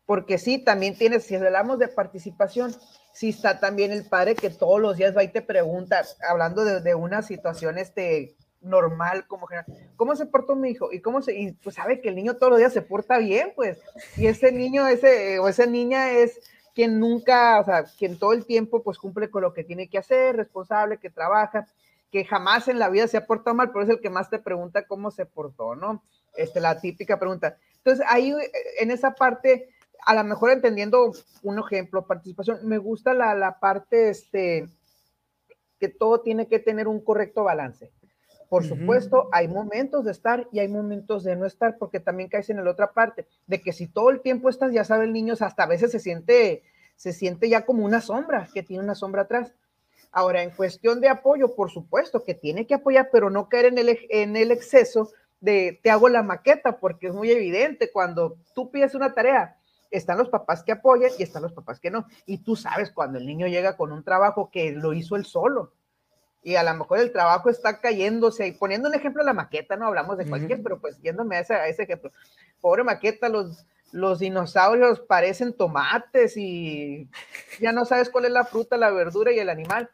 [0.05, 2.75] Porque sí, también tienes, si hablamos de participación,
[3.13, 6.95] sí está también el padre que todos los días va y te pregunta, hablando de,
[6.95, 10.91] una situación este, normal, como general, ¿cómo se portó mi hijo?
[10.91, 13.53] Y cómo se, y pues sabe que el niño todos los días se porta bien,
[13.55, 13.79] pues,
[14.17, 16.37] y ese niño, ese, o esa niña es,
[16.73, 19.97] quien nunca, o sea, quien todo el tiempo pues cumple con lo que tiene que
[19.97, 21.67] hacer, responsable, que trabaja,
[22.11, 24.39] que jamás en la vida se ha portado mal, pero es el que más te
[24.39, 26.03] pregunta cómo se portó, ¿no?
[26.35, 27.57] Este, la típica pregunta.
[27.77, 28.33] Entonces, ahí
[28.79, 29.69] en esa parte
[30.05, 31.11] a lo mejor entendiendo
[31.43, 34.67] un ejemplo, participación, me gusta la, la parte, este,
[35.79, 37.91] que todo tiene que tener un correcto balance.
[38.53, 42.51] Por supuesto, hay momentos de estar y hay momentos de no estar, porque también caes
[42.51, 45.33] en la otra parte, de que si todo el tiempo estás, ya sabe el niño,
[45.39, 46.61] hasta a veces se siente,
[46.95, 49.55] se siente ya como una sombra, que tiene una sombra atrás.
[50.11, 53.79] Ahora, en cuestión de apoyo, por supuesto que tiene que apoyar, pero no caer en
[53.79, 55.09] el, en el exceso
[55.41, 59.57] de te hago la maqueta, porque es muy evidente cuando tú pides una tarea,
[59.89, 62.05] están los papás que apoyan y están los papás que no.
[62.27, 65.73] Y tú sabes cuando el niño llega con un trabajo que lo hizo él solo
[66.43, 69.87] y a lo mejor el trabajo está cayéndose y poniendo un ejemplo la maqueta, no
[69.87, 72.11] hablamos de cualquier, pero pues yéndome a ese, a ese, ejemplo.
[72.59, 77.09] Pobre maqueta, los, los dinosaurios parecen tomates y
[77.61, 79.89] ya no sabes cuál es la fruta, la verdura y el animal.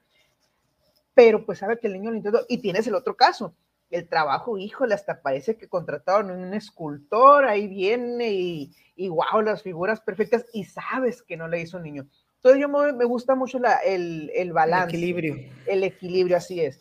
[1.14, 2.46] Pero pues sabe que el niño lo intentó.
[2.50, 3.54] Y tienes el otro caso,
[3.92, 9.62] el trabajo, híjole, hasta parece que contrataron un escultor, ahí viene y, y wow, las
[9.62, 12.08] figuras perfectas y sabes que no le hizo un niño.
[12.42, 14.96] Entonces yo me, gusta mucho el, el, balance.
[14.96, 15.36] El equilibrio.
[15.68, 16.80] El equilibrio, así es.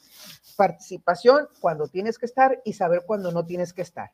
[0.56, 4.12] Participación cuando tienes que estar y saber cuando no tienes que estar.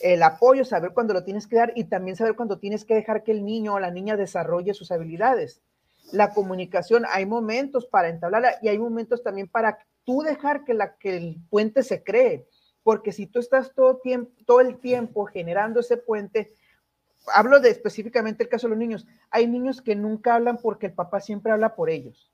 [0.00, 3.22] El apoyo, saber cuándo lo tienes que dar y también saber cuándo tienes que dejar
[3.22, 5.62] que el niño o la niña desarrolle sus habilidades.
[6.12, 10.98] La comunicación, hay momentos para entablarla y hay momentos también para tú dejar que, la,
[10.98, 12.46] que el puente se cree.
[12.82, 16.54] Porque si tú estás todo, tiempo, todo el tiempo generando ese puente,
[17.32, 19.06] hablo de específicamente el caso de los niños.
[19.30, 22.30] Hay niños que nunca hablan porque el papá siempre habla por ellos.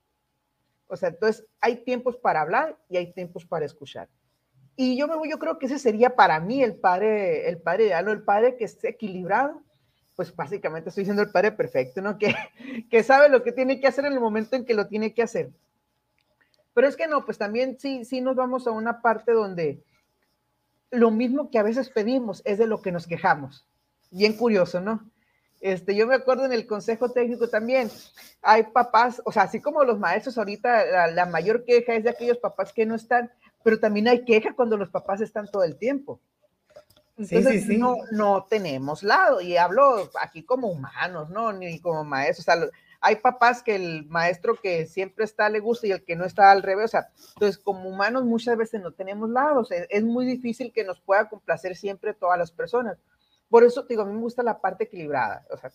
[0.87, 4.09] O sea, entonces hay tiempos para hablar y hay tiempos para escuchar.
[4.75, 8.07] Y yo me yo creo que ese sería para mí el padre, el padre ideal,
[8.09, 9.61] el padre que esté equilibrado.
[10.15, 12.17] Pues básicamente estoy diciendo el padre perfecto, ¿no?
[12.17, 12.35] Que,
[12.89, 15.23] que sabe lo que tiene que hacer en el momento en que lo tiene que
[15.23, 15.51] hacer.
[16.73, 19.83] Pero es que no, pues también sí, sí nos vamos a una parte donde
[20.89, 23.65] lo mismo que a veces pedimos es de lo que nos quejamos
[24.11, 25.09] bien curioso, ¿no?
[25.61, 27.89] Este, yo me acuerdo en el consejo técnico también,
[28.41, 32.39] hay papás, o sea, así como los maestros ahorita, la, mayor queja es de aquellos
[32.39, 33.31] papás que no están,
[33.63, 36.19] pero también hay queja cuando los papás están todo el tiempo.
[37.15, 41.53] Entonces, sí, sí, No, no tenemos lado, y hablo aquí como humanos, ¿no?
[41.53, 42.69] Ni como maestros, o sea,
[42.99, 46.51] hay papás que el maestro que siempre está le gusta y el que no está
[46.51, 50.73] al revés, o sea, entonces como humanos muchas veces no tenemos lados, es muy difícil
[50.73, 52.97] que nos pueda complacer siempre todas las personas.
[53.51, 55.45] Por eso, digo, a mí me gusta la parte equilibrada.
[55.51, 55.71] O sea,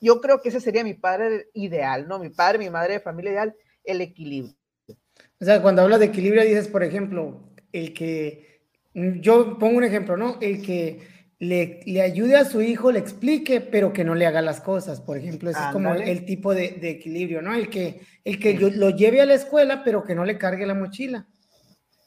[0.00, 2.20] yo creo que ese sería mi padre ideal, ¿no?
[2.20, 4.54] Mi padre, mi madre de familia ideal, el equilibrio.
[5.40, 8.62] O sea, cuando hablas de equilibrio dices, por ejemplo, el que,
[8.94, 10.38] yo pongo un ejemplo, ¿no?
[10.40, 11.00] El que
[11.40, 15.00] le, le ayude a su hijo, le explique, pero que no le haga las cosas,
[15.00, 17.52] por ejemplo, ese es como el tipo de, de, equilibrio, ¿no?
[17.52, 20.74] El que, el que lo lleve a la escuela, pero que no le cargue la
[20.74, 21.26] mochila.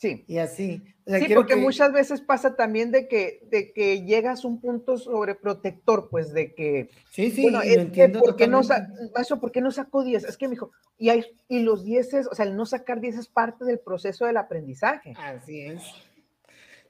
[0.01, 0.25] Sí.
[0.27, 0.81] Y así.
[1.05, 6.09] sí, porque muchas veces pasa también de que, de que llegas a un punto sobreprotector,
[6.09, 6.89] pues de que.
[7.11, 8.19] Sí, sí, bueno, entiendo.
[8.19, 8.61] ¿por qué, no
[9.39, 10.23] ¿Por qué no sacó 10?
[10.23, 13.15] Es que me dijo, y, hay, y los 10, o sea, el no sacar 10
[13.15, 15.13] es parte del proceso del aprendizaje.
[15.17, 15.83] Así es.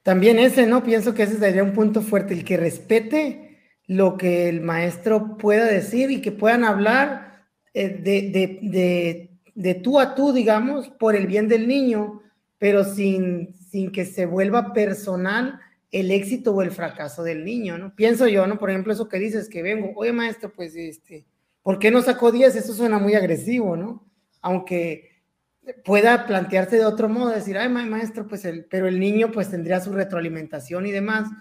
[0.03, 0.81] También ese, ¿no?
[0.81, 5.65] Pienso que ese sería un punto fuerte, el que respete lo que el maestro pueda
[5.65, 7.43] decir y que puedan hablar
[7.73, 12.21] eh, de, de, de, de tú a tú, digamos, por el bien del niño
[12.61, 17.95] pero sin, sin que se vuelva personal el éxito o el fracaso del niño, ¿no?
[17.95, 18.59] Pienso yo, ¿no?
[18.59, 21.25] Por ejemplo, eso que dices, que vengo, oye maestro, pues, este,
[21.63, 22.55] ¿por qué no sacó 10?
[22.55, 24.07] Eso suena muy agresivo, ¿no?
[24.41, 25.09] Aunque
[25.83, 29.81] pueda plantearse de otro modo, decir, ay, maestro, pues, el, pero el niño pues tendría
[29.81, 31.31] su retroalimentación y demás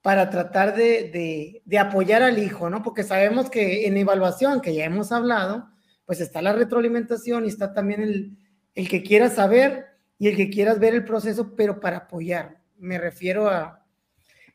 [0.00, 2.82] para tratar de, de, de apoyar al hijo, ¿no?
[2.82, 5.68] Porque sabemos que en evaluación, que ya hemos hablado,
[6.06, 8.38] pues está la retroalimentación y está también el,
[8.74, 9.87] el que quiera saber
[10.18, 12.60] y el que quieras ver el proceso, pero para apoyar.
[12.76, 13.84] Me refiero a...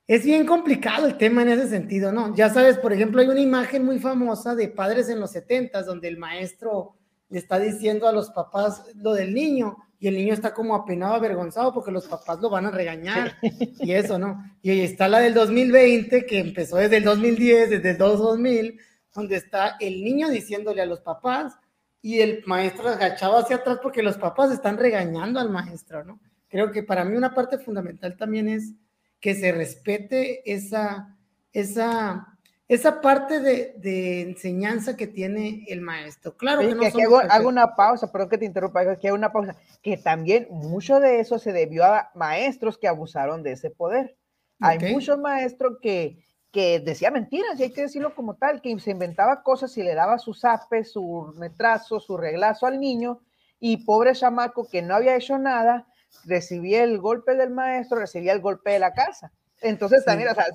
[0.06, 2.36] Es bien complicado el tema en ese sentido, ¿no?
[2.36, 6.10] Ya sabes, por ejemplo, hay una imagen muy famosa de padres en los setentas donde
[6.10, 6.98] el maestro
[7.30, 11.14] le está diciendo a los papás lo del niño y el niño está como apenado,
[11.14, 14.44] avergonzado porque los papás lo van a regañar y eso, ¿no?
[14.62, 18.80] Y ahí está la del 2020 que empezó desde el 2010, desde el 2000,
[19.16, 21.54] donde está el niño diciéndole a los papás,
[22.04, 26.20] y el maestro agachado hacia atrás porque los papás están regañando al maestro, ¿no?
[26.50, 28.74] Creo que para mí una parte fundamental también es
[29.22, 31.18] que se respete esa,
[31.54, 32.38] esa,
[32.68, 36.36] esa parte de, de enseñanza que tiene el maestro.
[36.36, 39.56] Claro que, no hago, hago, una pausa, perdón que te interrumpa, que hago una pausa,
[39.82, 44.18] que también mucho de eso se debió a maestros que abusaron de ese poder.
[44.60, 48.92] Hay muchos maestros que que decía mentiras, y hay que decirlo como tal, que se
[48.92, 53.22] inventaba cosas y le daba su zape, su retraso, su reglazo al niño,
[53.60, 55.88] y pobre chamaco que no había hecho nada,
[56.26, 59.32] recibía el golpe del maestro, recibía el golpe de la casa.
[59.62, 60.46] Entonces también, o sea,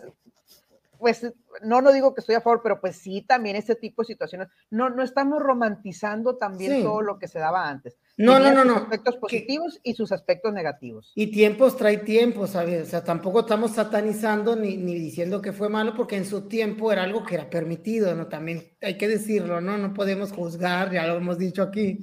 [0.99, 1.27] pues
[1.63, 4.49] no, no digo que estoy a favor, pero pues sí, también este tipo de situaciones,
[4.71, 7.97] no, no estamos romantizando también todo lo que se daba antes.
[8.17, 8.77] No, no, no, no.
[8.77, 11.13] aspectos positivos y sus aspectos negativos.
[11.15, 12.89] Y tiempos trae tiempos, ¿sabes?
[12.89, 16.91] O sea, tampoco estamos satanizando ni, ni diciendo que fue malo, porque en su tiempo
[16.93, 18.27] era algo que era permitido, ¿no?
[18.27, 19.79] También hay que decirlo, ¿no?
[19.79, 22.01] No podemos juzgar, ya lo hemos dicho aquí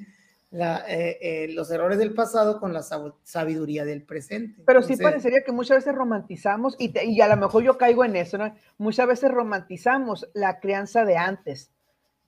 [0.56, 4.64] la, eh, eh, los errores del pasado con la sabiduría del presente.
[4.66, 8.16] Pero sí parecería que muchas veces romantizamos, y, y, a lo mejor yo caigo en
[8.16, 8.56] eso, ¿no?
[8.78, 11.72] Muchas veces romantizamos la crianza de antes.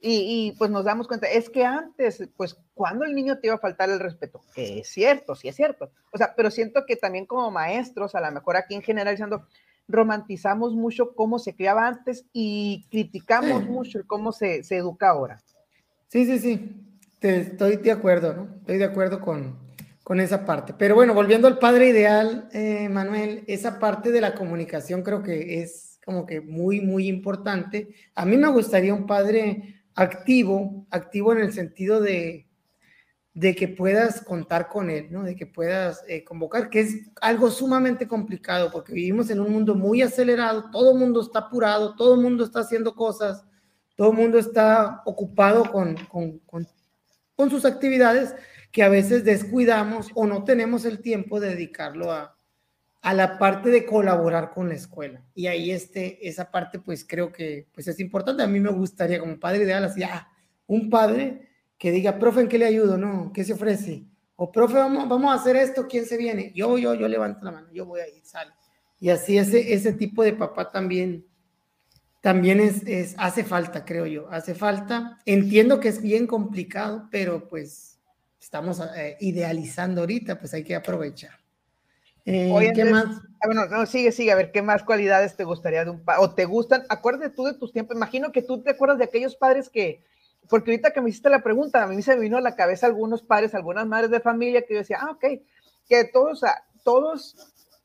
[0.02, 3.56] Y, y, pues nos damos cuenta, es que antes, pues, cuando el niño te iba
[3.56, 4.42] a faltar el respeto?
[4.54, 5.92] Que es cierto, sí es cierto.
[6.12, 9.48] O sea, pero siento que también como maestros, a lo mejor aquí en generalizando,
[9.88, 15.42] romantizamos mucho cómo se criaba antes y criticamos mucho cómo se, se educa ahora.
[16.10, 16.87] Sí, sí, sí
[17.22, 18.56] estoy de acuerdo, ¿no?
[18.60, 19.58] Estoy de acuerdo con,
[20.04, 20.74] con esa parte.
[20.78, 25.62] Pero bueno, volviendo al padre ideal, eh, Manuel, esa parte de la comunicación creo que
[25.62, 27.90] es como que muy, muy importante.
[28.16, 32.48] A mí me gustaría un padre activo, activo en el sentido de,
[33.34, 35.24] de que puedas contar con él, ¿no?
[35.24, 39.76] De que puedas eh, convocar, que es algo sumamente complicado porque vivimos en un mundo
[39.76, 43.44] muy acelerado, todo el mundo está apurado, todo el mundo está haciendo cosas,
[43.98, 46.66] todo el mundo está ocupado con, con
[47.38, 48.36] con sus actividades
[48.72, 52.36] que a veces descuidamos o no tenemos el tiempo de dedicarlo a,
[53.02, 55.24] a la parte de colaborar con la escuela.
[55.36, 58.42] Y ahí este, esa parte pues creo que pues es importante.
[58.42, 60.28] A mí me gustaría como padre ideal, así, ah,
[60.66, 62.98] un padre que diga, profe, ¿en qué le ayudo?
[62.98, 64.04] No, ¿qué se ofrece?
[64.36, 66.52] O profe, vamos, vamos a hacer esto, ¿quién se viene?
[66.56, 68.52] Yo, yo, yo levanto la mano, yo voy a ir, sale.
[69.00, 71.24] Y así ese, ese tipo de papá también
[72.28, 75.18] también es, hace falta, creo yo, hace falta.
[75.26, 78.02] Entiendo que es bien complicado, pero pues
[78.38, 81.32] estamos eh, idealizando ahorita, pues hay que aprovechar.
[82.26, 83.06] Eh, ¿Qué más?
[83.40, 86.22] Ah, bueno, no, sigue, sigue, a ver, ¿qué más cualidades te gustaría de un padre?
[86.22, 86.84] ¿O te gustan?
[86.90, 90.04] Acuérdate tú de tus tiempos, imagino que tú te acuerdas de aquellos padres que,
[90.50, 92.88] porque ahorita que me hiciste la pregunta, a mí se me vino a la cabeza
[92.88, 95.24] algunos padres, algunas madres de familia que yo decía, ah, ok,
[95.88, 96.42] que todos,
[96.84, 97.38] todos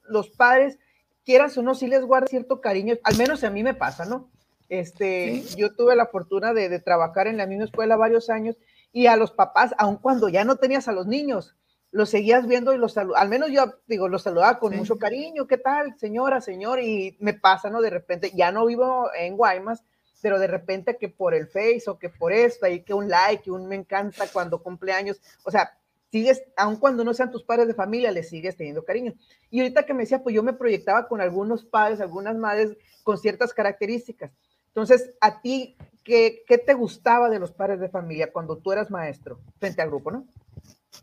[0.08, 0.80] los padres
[1.24, 4.30] quieras o no, sí les guarda cierto cariño, al menos a mí me pasa, ¿no?
[4.68, 8.56] Este, yo tuve la fortuna de, trabajar en la misma escuela varios años
[8.92, 11.56] y a los papás, aun cuando ya no tenías a los niños,
[11.90, 15.58] los seguías viendo y los al menos yo digo, los saludaba con mucho cariño, ¿qué
[15.58, 16.80] tal, señora, señor?
[16.80, 17.82] Y me pasa, ¿no?
[17.82, 19.84] De repente, ya no vivo en Guaymas,
[20.22, 23.50] pero de repente que por el Face o que por esto, ahí que un like,
[23.50, 25.76] un me encanta cuando cumpleaños, o sea,
[26.12, 29.14] sigues, aun cuando no sean tus padres de familia, les sigues teniendo cariño.
[29.50, 33.16] Y ahorita que me decía, pues yo me proyectaba con algunos padres, algunas madres con
[33.16, 34.30] ciertas características.
[34.68, 38.90] Entonces, a ti, ¿qué, ¿qué, te gustaba de los padres de familia cuando tú eras
[38.90, 40.26] maestro frente al grupo, no?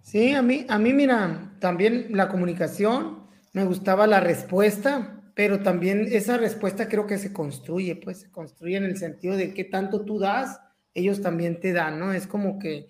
[0.04, 6.08] Sí, a mí, a mí, mira, también la comunicación, me gustaba la respuesta, pero también
[6.12, 10.06] esa respuesta creo que se construye, pues se construye en el sentido de qué tanto
[10.06, 10.62] tú das,
[10.94, 12.14] ellos también te dan, ¿no?
[12.14, 12.90] Es como que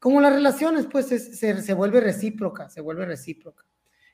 [0.00, 3.64] como las relaciones, pues se, vuelve recíproca, se vuelve recíproca.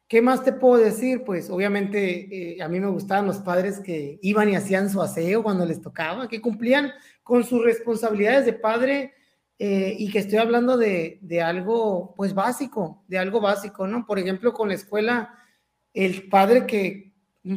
[0.08, 1.22] ¿Qué más te puedo decir?
[1.24, 5.44] Pues obviamente eh, a mí me gustaban los padres que iban y hacían su aseo
[5.44, 9.14] cuando les tocaba, que cumplían con sus responsabilidades de padre
[9.58, 14.06] eh, y que estoy hablando de, de, algo pues básico, de algo básico, ¿no?
[14.06, 15.34] Por ejemplo, con la escuela,
[15.94, 17.14] el padre que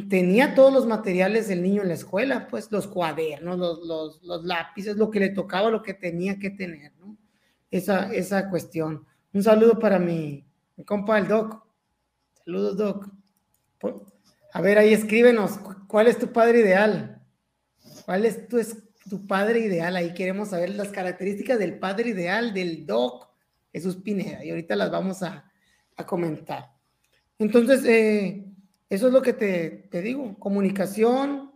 [0.08, 4.44] tenía todos los materiales del niño en la escuela, pues los cuadernos, los, los, los
[4.44, 6.92] lápices, lo que le tocaba, lo que tenía que tener.
[7.70, 9.06] Esa, esa cuestión.
[9.32, 10.44] Un saludo para mi,
[10.84, 11.64] compa el Doc.
[12.44, 13.08] Saludos, Doc.
[14.52, 17.22] A ver, ahí escríbenos, ¿cuál es tu padre ideal?
[18.04, 18.76] ¿Cuál es tu, es
[19.08, 19.94] tu padre ideal?
[19.94, 23.28] Ahí queremos saber las características del padre ideal del Doc
[23.72, 25.50] Jesús Pineda y ahorita las vamos a,
[25.96, 26.72] a comentar.
[27.38, 28.44] Entonces, eh,
[28.88, 31.52] eso es lo que te, te, digo, comunicación,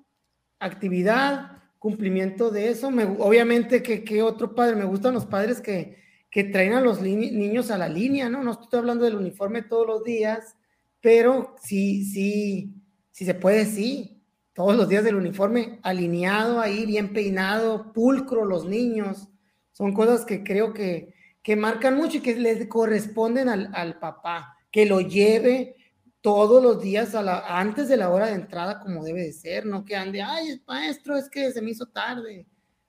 [0.60, 2.92] actividad, cumplimiento de eso.
[2.92, 6.03] Me, obviamente que, que otro padre, me gustan los padres que,
[6.34, 8.42] que traen a los niños a la línea, ¿no?
[8.42, 10.56] No estoy hablando del uniforme todos los días,
[11.00, 12.74] pero sí, sí,
[13.12, 14.20] sí se puede, sí.
[14.52, 19.28] Todos los días del uniforme, alineado ahí, bien peinado, pulcro los niños.
[19.70, 24.86] Son cosas que creo que, que marcan mucho y que les corresponden al, papá, que
[24.86, 25.76] lo lleve
[26.20, 29.66] todos los días a la, antes de la hora de entrada como debe de ser,
[29.66, 32.44] no que ande, ay, maestro, es que se me hizo tarde,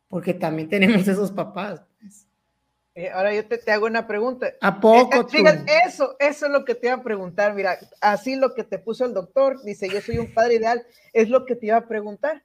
[0.08, 1.84] porque también tenemos esos papás.
[2.96, 4.54] Eh, ahora yo te, te, hago una pregunta.
[4.62, 5.22] ¿A poco?
[5.22, 7.54] Eh, fíjate, eso, eso es lo que te iba a preguntar.
[7.54, 11.30] Mira, así lo que te puso el doctor, dice, yo soy un padre ideal, es
[11.30, 12.44] lo que te iba a preguntar.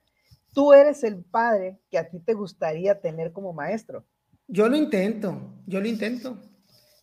[0.53, 4.05] Tú eres el padre que a ti te gustaría tener como maestro.
[4.47, 6.37] Yo lo intento, yo lo intento.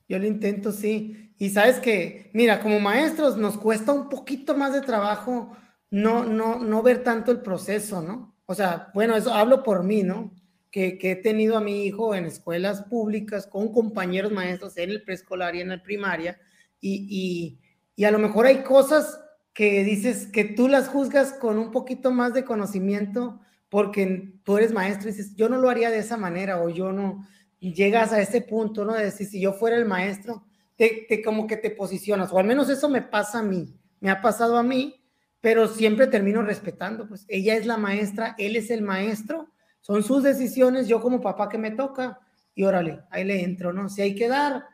[0.09, 1.35] Yo lo intento, sí.
[1.39, 5.57] Y sabes que, mira, como maestros nos cuesta un poquito más de trabajo
[5.91, 8.35] no, no, no ver tanto el proceso, ¿no?
[8.47, 10.33] O sea, bueno, eso hablo por mí, ¿no?
[10.71, 15.57] Que, he tenido a mi hijo en escuelas públicas con compañeros maestros en el preescolar
[15.57, 16.39] y en la primaria,
[16.81, 17.61] y, y,
[17.97, 19.21] y a lo mejor hay cosas
[19.53, 24.73] que dices que tú las juzgas con un poquito más de conocimiento porque tú eres
[24.73, 27.27] maestro y dices, yo no lo haría de esa manera o yo no,
[27.61, 28.95] llegas a ese punto, ¿no?
[28.95, 30.45] De decir, si yo fuera el maestro,
[30.77, 34.11] te, te, como que te posicionas, o al menos eso me pasa a mí, me
[34.11, 35.05] ha pasado a mí,
[35.41, 39.49] pero siempre termino respetando, pues ella es la maestra, él es el maestro,
[39.89, 42.21] son sus decisiones, yo como papá que me toca,
[42.55, 43.89] y órale, ahí le entro, ¿no?
[43.89, 44.67] Si hay que dar,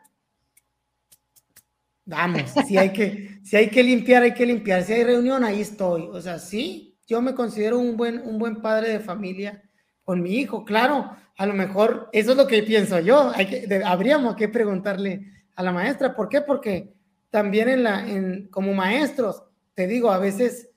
[2.03, 5.61] vamos, si hay que, si hay que limpiar, hay que limpiar, si hay reunión, ahí
[5.61, 9.63] estoy, o sea, sí, yo me considero un buen, un buen padre de familia
[10.03, 13.83] con mi hijo, claro, a lo mejor eso es lo que pienso yo, hay que,
[13.85, 16.41] habríamos que preguntarle a la maestra, ¿por qué?
[16.41, 16.93] Porque
[17.29, 19.43] también en la, en, como maestros,
[19.75, 20.71] te digo, a veces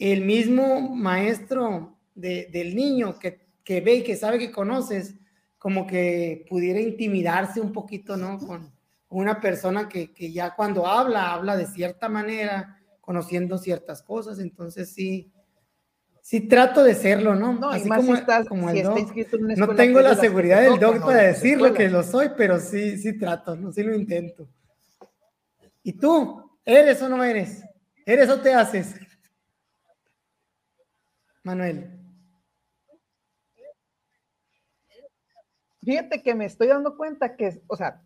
[0.00, 5.14] el mismo maestro de, del niño que, que ve y que sabe que conoces,
[5.58, 8.38] como que pudiera intimidarse un poquito, ¿no?
[8.38, 8.72] Con
[9.08, 14.92] una persona que, que ya cuando habla, habla de cierta manera, conociendo ciertas cosas, entonces
[14.92, 15.32] sí,
[16.20, 17.52] sí trato de serlo, ¿no?
[17.52, 21.72] no Así como, estás, como el si No tengo la seguridad del doc para decirlo
[21.74, 23.72] que lo soy, pero sí, sí trato, ¿no?
[23.72, 24.48] Sí lo intento.
[25.82, 26.50] ¿Y tú?
[26.64, 27.62] ¿Eres o no eres?
[28.06, 28.94] ¿Eres o te haces?
[31.42, 31.93] Manuel.
[35.84, 38.02] Fíjate que me estoy dando cuenta que, o sea,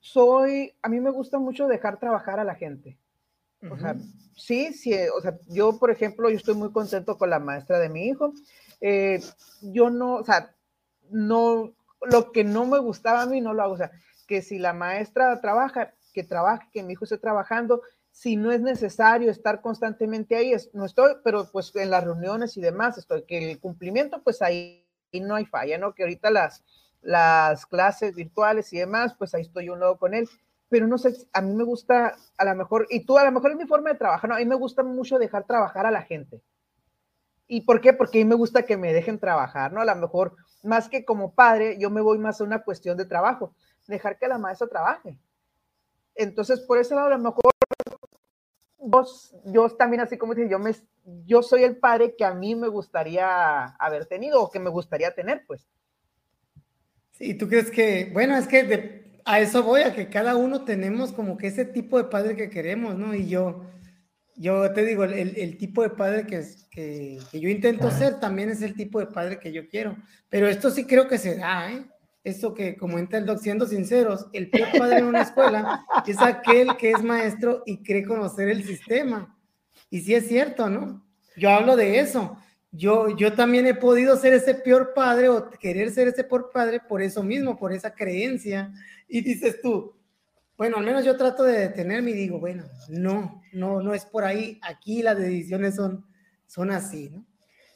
[0.00, 2.98] soy, a mí me gusta mucho dejar trabajar a la gente.
[3.70, 3.96] O sea,
[4.36, 7.88] sí, sí, o sea, yo, por ejemplo, yo estoy muy contento con la maestra de
[7.88, 8.32] mi hijo.
[8.80, 9.20] Eh,
[9.62, 10.54] yo no, o sea,
[11.10, 13.72] no, lo que no me gustaba a mí no lo hago.
[13.72, 13.90] O sea,
[14.28, 17.82] que si la maestra trabaja, que trabaje, que mi hijo esté trabajando,
[18.12, 22.60] si no es necesario estar constantemente ahí, no estoy, pero pues en las reuniones y
[22.60, 25.94] demás, estoy, que el cumplimiento, pues ahí no hay falla, ¿no?
[25.94, 26.64] Que ahorita las,
[27.02, 30.28] las clases virtuales y demás, pues ahí estoy un lado con él
[30.68, 33.52] pero no sé, a mí me gusta, a lo mejor, y tú a lo mejor
[33.52, 34.36] es mi forma de trabajar, ¿no?
[34.36, 36.42] A mí me gusta mucho dejar trabajar a la gente.
[37.46, 37.92] ¿Y por qué?
[37.92, 39.80] Porque a mí me gusta que me dejen trabajar, ¿no?
[39.80, 40.34] A lo mejor,
[40.64, 43.54] más que como padre, yo me voy más a una cuestión de trabajo,
[43.86, 45.18] dejar que la maestra trabaje.
[46.16, 47.52] Entonces, por ese lado, a lo mejor,
[48.78, 50.72] vos, yo también, así como dije, yo, me,
[51.24, 55.14] yo soy el padre que a mí me gustaría haber tenido o que me gustaría
[55.14, 55.66] tener, pues.
[57.12, 60.64] Sí, tú crees que, bueno, es que de, a eso voy, a que cada uno
[60.64, 63.14] tenemos como que ese tipo de padre que queremos, ¿no?
[63.14, 63.64] Y yo,
[64.36, 68.50] yo te digo, el, el tipo de padre que, que, que, yo intento ser también
[68.50, 69.96] es el tipo de padre que yo quiero.
[70.28, 71.86] Pero esto sí creo que se da, ¿eh?
[72.26, 76.76] Esto que comenta el doc, siendo sinceros, el peor padre en una escuela es aquel
[76.76, 79.38] que es maestro y cree conocer el sistema.
[79.90, 81.06] Y sí es cierto, ¿no?
[81.36, 82.36] Yo hablo de eso
[82.76, 86.80] yo, yo también he podido ser ese peor padre o querer ser ese peor padre
[86.80, 88.72] por eso mismo, por esa creencia.
[89.08, 89.94] Y dices tú,
[90.56, 94.24] bueno, al menos yo trato de detenerme y digo, bueno, no, no, no es por
[94.24, 94.58] ahí.
[94.62, 96.04] Aquí las decisiones son,
[96.46, 97.24] son así, ¿no?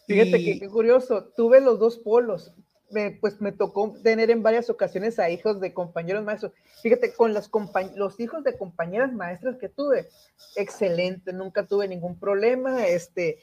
[0.06, 2.52] Fíjate que qué curioso, tuve los dos polos.
[2.90, 6.52] Me, pues me tocó tener en varias ocasiones a hijos de compañeros maestros.
[6.82, 7.50] Fíjate, con los,
[7.94, 10.08] los hijos de compañeras maestras que tuve,
[10.56, 12.86] excelente, nunca tuve ningún problema.
[12.86, 13.38] Este,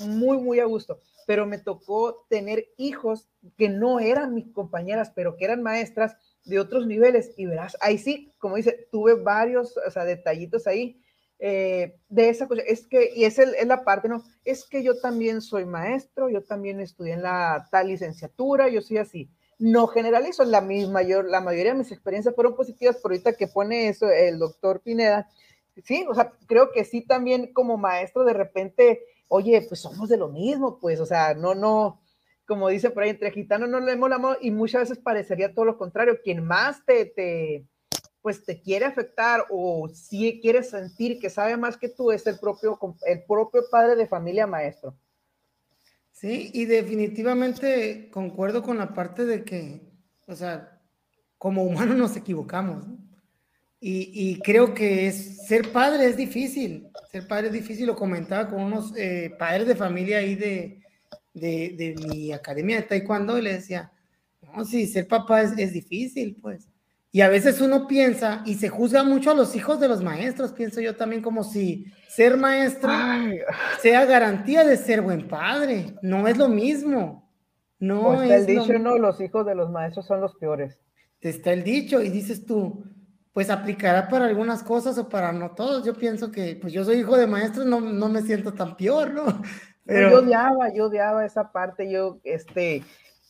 [0.00, 1.00] muy, muy a gusto.
[1.26, 6.58] Pero me tocó tener hijos que no eran mis compañeras, pero que eran maestras de
[6.58, 7.32] otros niveles.
[7.36, 11.00] Y verás, ahí sí, como dice, tuve varios, o sea, detallitos ahí
[11.40, 12.62] eh, de esa cosa.
[12.62, 14.22] Es que, y es, el, es la parte, ¿no?
[14.44, 18.98] Es que yo también soy maestro, yo también estudié en la tal licenciatura, yo soy
[18.98, 19.30] así.
[19.58, 23.48] No generalizo, la, mi mayor, la mayoría de mis experiencias fueron positivas, pero ahorita que
[23.48, 25.28] pone eso el doctor Pineda,
[25.84, 30.16] sí, o sea, creo que sí también como maestro de repente oye, pues somos de
[30.16, 32.00] lo mismo, pues, o sea, no, no,
[32.46, 35.64] como dice por ahí, entre gitanos no le la mano y muchas veces parecería todo
[35.64, 37.64] lo contrario, quien más te, te,
[38.22, 42.38] pues te quiere afectar o si quiere sentir que sabe más que tú es el
[42.38, 44.96] propio, el propio padre de familia maestro.
[46.12, 49.80] Sí, y definitivamente concuerdo con la parte de que,
[50.26, 50.80] o sea,
[51.38, 52.98] como humanos nos equivocamos, ¿no?
[53.82, 58.60] Y, creo que es, ser padre es difícil, ser padre es difícil, lo comentaba con
[58.60, 60.82] unos eh, padres de familia ahí de,
[61.32, 63.90] de, mi academia de taekwondo y le decía,
[64.42, 66.68] no, sí, ser papá es, difícil, pues.
[67.12, 70.52] Y a veces uno piensa y se juzga mucho a los hijos de los maestros,
[70.52, 72.92] pienso yo también como si ser maestro
[73.80, 77.28] sea garantía de ser buen padre, no es lo mismo.
[77.80, 80.78] No pues es el dicho, no, los hijos de los maestros son los peores.
[81.20, 82.84] Está el dicho y dices tú,
[83.32, 85.84] pues aplicará para algunas cosas o para no todos.
[85.84, 89.12] Yo pienso que, pues yo soy hijo de maestro, no, no me siento tan peor,
[89.12, 89.24] ¿no?
[89.84, 90.10] Pero...
[90.10, 92.82] Yo odiaba, yo odiaba esa parte, yo, este,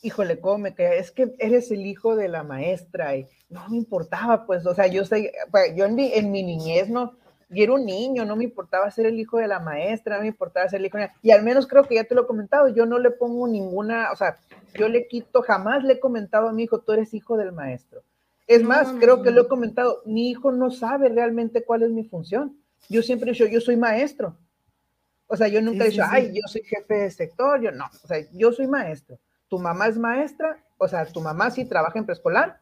[0.03, 3.77] híjole, cómo me caía, es que eres el hijo de la maestra y no me
[3.77, 7.17] importaba, pues, o sea, yo sé, pues, yo en mi, en mi niñez no,
[7.51, 10.29] yo era un niño, no me importaba ser el hijo de la maestra, no me
[10.29, 11.15] importaba ser el hijo de la...
[11.21, 14.13] Y al menos creo que ya te lo he comentado, yo no le pongo ninguna,
[14.13, 14.37] o sea,
[14.75, 18.03] yo le quito, jamás le he comentado a mi hijo, tú eres hijo del maestro.
[18.47, 22.03] Es más, creo que lo he comentado, mi hijo no sabe realmente cuál es mi
[22.05, 22.57] función.
[22.89, 24.37] Yo siempre he dicho, yo soy maestro.
[25.29, 28.07] O sea, yo nunca he dicho, ay, yo soy jefe de sector, yo no, o
[28.09, 29.19] sea, yo soy maestro.
[29.51, 32.61] Tu mamá es maestra, o sea, tu mamá sí trabaja en preescolar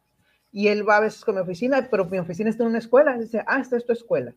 [0.50, 3.14] y él va a veces con mi oficina, pero mi oficina está en una escuela.
[3.16, 4.34] Y dice, ah, esta es tu escuela.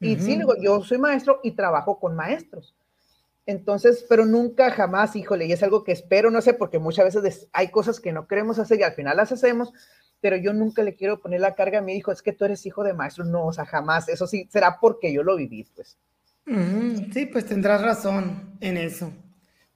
[0.00, 2.74] Y sí, digo, yo soy maestro y trabajo con maestros.
[3.46, 7.48] Entonces, pero nunca, jamás, híjole, y es algo que espero, no sé, porque muchas veces
[7.52, 9.72] hay cosas que no queremos hacer y al final las hacemos,
[10.20, 12.64] pero yo nunca le quiero poner la carga a mi hijo, es que tú eres
[12.66, 15.98] hijo de maestro, no, o sea, jamás, eso sí, será porque yo lo viví, pues.
[17.12, 19.12] Sí, pues tendrás razón en eso.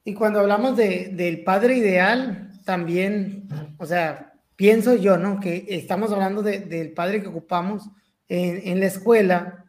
[0.06, 5.40] Y cuando hablamos de, del padre ideal, también, o sea, pienso yo, ¿no?
[5.40, 7.90] Que estamos hablando del padre que ocupamos
[8.28, 9.64] en, en la escuela,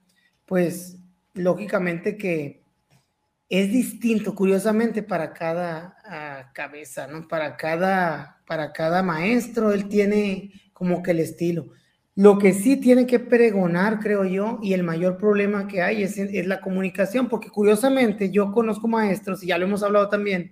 [0.45, 0.99] pues
[1.33, 2.61] lógicamente que
[3.49, 7.27] es distinto, curiosamente, para cada ah, cabeza, ¿no?
[7.27, 11.69] Para cada, para cada maestro, él tiene como que el estilo.
[12.17, 16.17] Lo que sí tiene que pregonar, creo yo, y el mayor problema que hay es,
[16.47, 20.51] la comunicación, porque curiosamente yo conozco maestros, y ya lo hemos hablado también,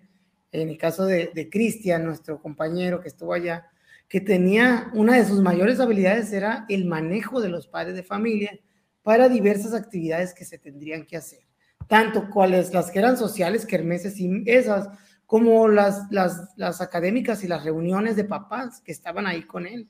[0.52, 3.66] en el caso de, de Cristian, nuestro compañero que estuvo allá,
[4.08, 8.60] que tenía una de sus mayores habilidades era el manejo de los padres de familia
[9.02, 11.40] para diversas actividades que se tendrían que hacer,
[11.88, 14.88] tanto cuales las que eran sociales, kermeses y esas,
[15.26, 19.88] como las, las, las académicas y las reuniones de papás que estaban ahí con él,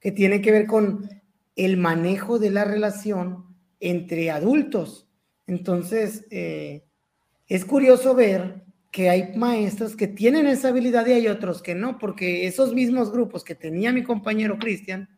[0.00, 1.08] que tienen que ver con
[1.56, 3.44] el manejo de la relación
[3.80, 5.08] entre adultos.
[5.46, 6.84] Entonces, eh,
[7.48, 11.98] es curioso ver que hay maestros que tienen esa habilidad y hay otros que no,
[11.98, 15.08] porque esos mismos grupos que tenía mi compañero Cristian,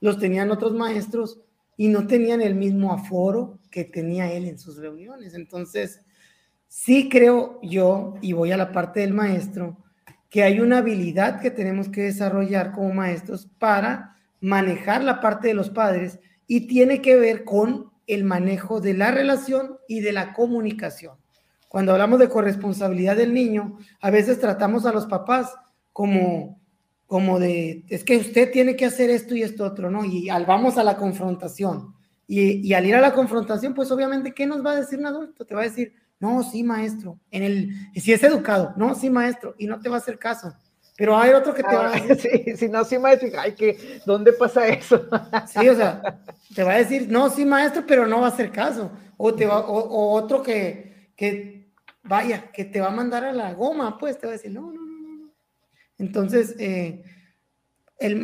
[0.00, 1.40] los tenían otros maestros
[1.76, 5.34] y no tenían el mismo aforo que tenía él en sus reuniones.
[5.34, 6.00] Entonces,
[6.68, 9.78] sí creo yo, y voy a la parte del maestro,
[10.28, 15.54] que hay una habilidad que tenemos que desarrollar como maestros para manejar la parte de
[15.54, 20.32] los padres y tiene que ver con el manejo de la relación y de la
[20.32, 21.16] comunicación.
[21.68, 25.54] Cuando hablamos de corresponsabilidad del niño, a veces tratamos a los papás
[25.92, 26.60] como
[27.06, 30.04] como de, es que usted tiene que hacer esto y esto otro, ¿no?
[30.04, 31.94] Y al vamos a la confrontación.
[32.26, 35.06] Y, y, al ir a la confrontación, pues obviamente, ¿qué nos va a decir un
[35.06, 35.44] adulto?
[35.44, 37.20] Te va a decir, no, sí, maestro.
[37.30, 39.54] En el, si es educado, no, sí, maestro.
[39.58, 40.52] Y no te va a hacer caso.
[40.96, 42.16] Pero hay otro que te va a decir.
[42.46, 43.28] Sí, si no, sí, maestro.
[43.38, 45.08] Ay, que, ¿dónde pasa eso?
[45.46, 46.20] Sí, o sea,
[46.54, 48.90] te va a decir, no, sí, maestro, pero no va a hacer caso.
[49.16, 51.70] O, te va, o, o otro que, que,
[52.02, 54.72] vaya, que te va a mandar a la goma, pues te va a decir, no,
[54.72, 54.86] no,
[55.98, 57.02] entonces, eh,
[57.98, 58.16] el,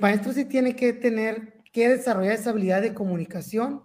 [0.00, 3.84] maestro sí tiene que tener que desarrollar esa habilidad de comunicación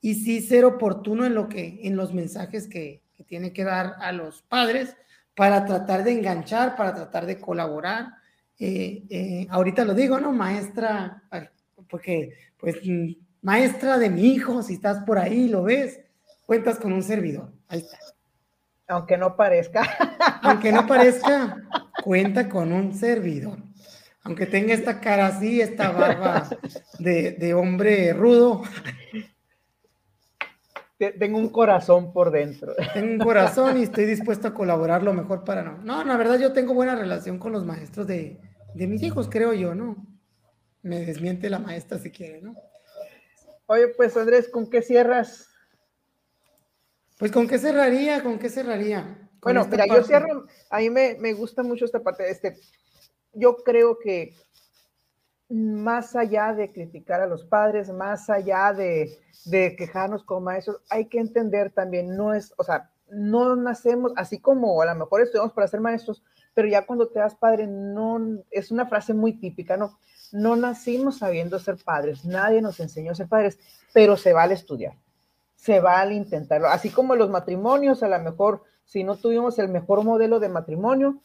[0.00, 4.12] y sí ser oportuno en lo que, en los mensajes que, tiene que dar a
[4.12, 4.94] los padres
[5.36, 8.14] para tratar de enganchar, para tratar de colaborar.
[8.58, 10.32] Eh, eh, ahorita lo digo, ¿no?
[10.32, 11.22] Maestra,
[11.88, 12.76] porque pues
[13.42, 16.00] maestra de mi hijo, si estás por ahí, lo ves,
[16.46, 17.52] cuentas con un servidor.
[17.68, 17.98] Ahí está.
[18.88, 19.82] Aunque no parezca.
[20.42, 21.62] Aunque no parezca,
[22.02, 23.58] cuenta con un servidor.
[24.22, 26.48] Aunque tenga esta cara así, esta barba
[26.98, 28.62] de, hombre rudo.
[30.98, 32.74] Tengo un corazón por dentro.
[32.94, 35.78] Tengo un corazón y estoy dispuesto a colaborar lo mejor para no.
[35.78, 38.40] No, la verdad yo tengo buena relación con los maestros de,
[38.74, 39.96] de mis hijos, creo yo, ¿no?
[40.82, 42.54] Me desmiente la maestra si quiere, ¿no?
[43.66, 45.48] Oye, pues Andrés, ¿con qué cierras
[47.18, 49.30] pues con qué cerraría, con qué cerraría.
[49.40, 52.58] Bueno, mira, yo cierro, a mí me, me, gusta mucho esta parte, este,
[53.32, 54.34] yo creo que
[55.48, 61.06] más allá de criticar a los padres, más allá de, de quejarnos como maestros, hay
[61.06, 65.52] que entender también, no es, o sea, no nacemos, así como a lo mejor estudiamos
[65.52, 66.22] para ser maestros,
[66.54, 69.98] pero ya cuando te das padre, no, es una frase muy típica, ¿no?
[70.32, 73.58] No nacimos sabiendo ser padres, nadie nos enseñó a ser padres,
[73.92, 74.96] pero se vale estudiar
[75.66, 76.68] se vale intentarlo.
[76.68, 81.20] Así como los matrimonios, a lo mejor, si no tuvimos el mejor modelo de matrimonio,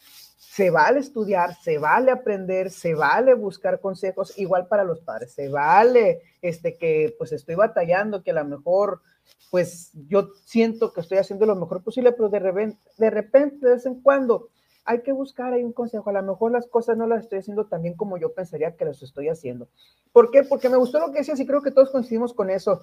[0.48, 5.48] se vale estudiar, se vale aprender, se vale buscar consejos, igual para los padres, se
[5.48, 9.00] vale este que pues estoy batallando, que a lo mejor
[9.50, 13.74] pues yo siento que estoy haciendo lo mejor posible, pero de repente, de repente, de
[13.74, 14.48] vez en cuando,
[14.84, 16.10] hay que buscar ahí un consejo.
[16.10, 18.84] A lo mejor las cosas no las estoy haciendo tan bien como yo pensaría que
[18.84, 19.68] las estoy haciendo.
[20.12, 20.42] ¿Por qué?
[20.42, 22.82] Porque me gustó lo que decías y creo que todos coincidimos con eso,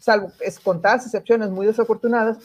[0.00, 2.38] salvo es contadas excepciones muy desafortunadas.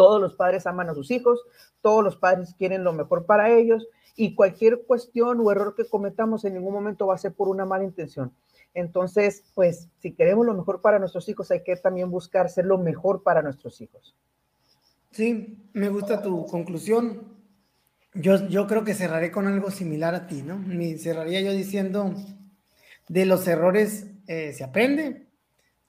[0.00, 1.42] Todos los padres aman a sus hijos,
[1.82, 3.86] todos los padres quieren lo mejor para ellos
[4.16, 7.66] y cualquier cuestión o error que cometamos en ningún momento va a ser por una
[7.66, 8.32] mala intención.
[8.72, 12.78] Entonces, pues si queremos lo mejor para nuestros hijos, hay que también buscar ser lo
[12.78, 14.16] mejor para nuestros hijos.
[15.10, 17.36] Sí, me gusta tu conclusión.
[18.14, 20.56] Yo, yo creo que cerraré con algo similar a ti, ¿no?
[20.56, 22.14] Me cerraría yo diciendo,
[23.06, 25.26] de los errores eh, se aprende.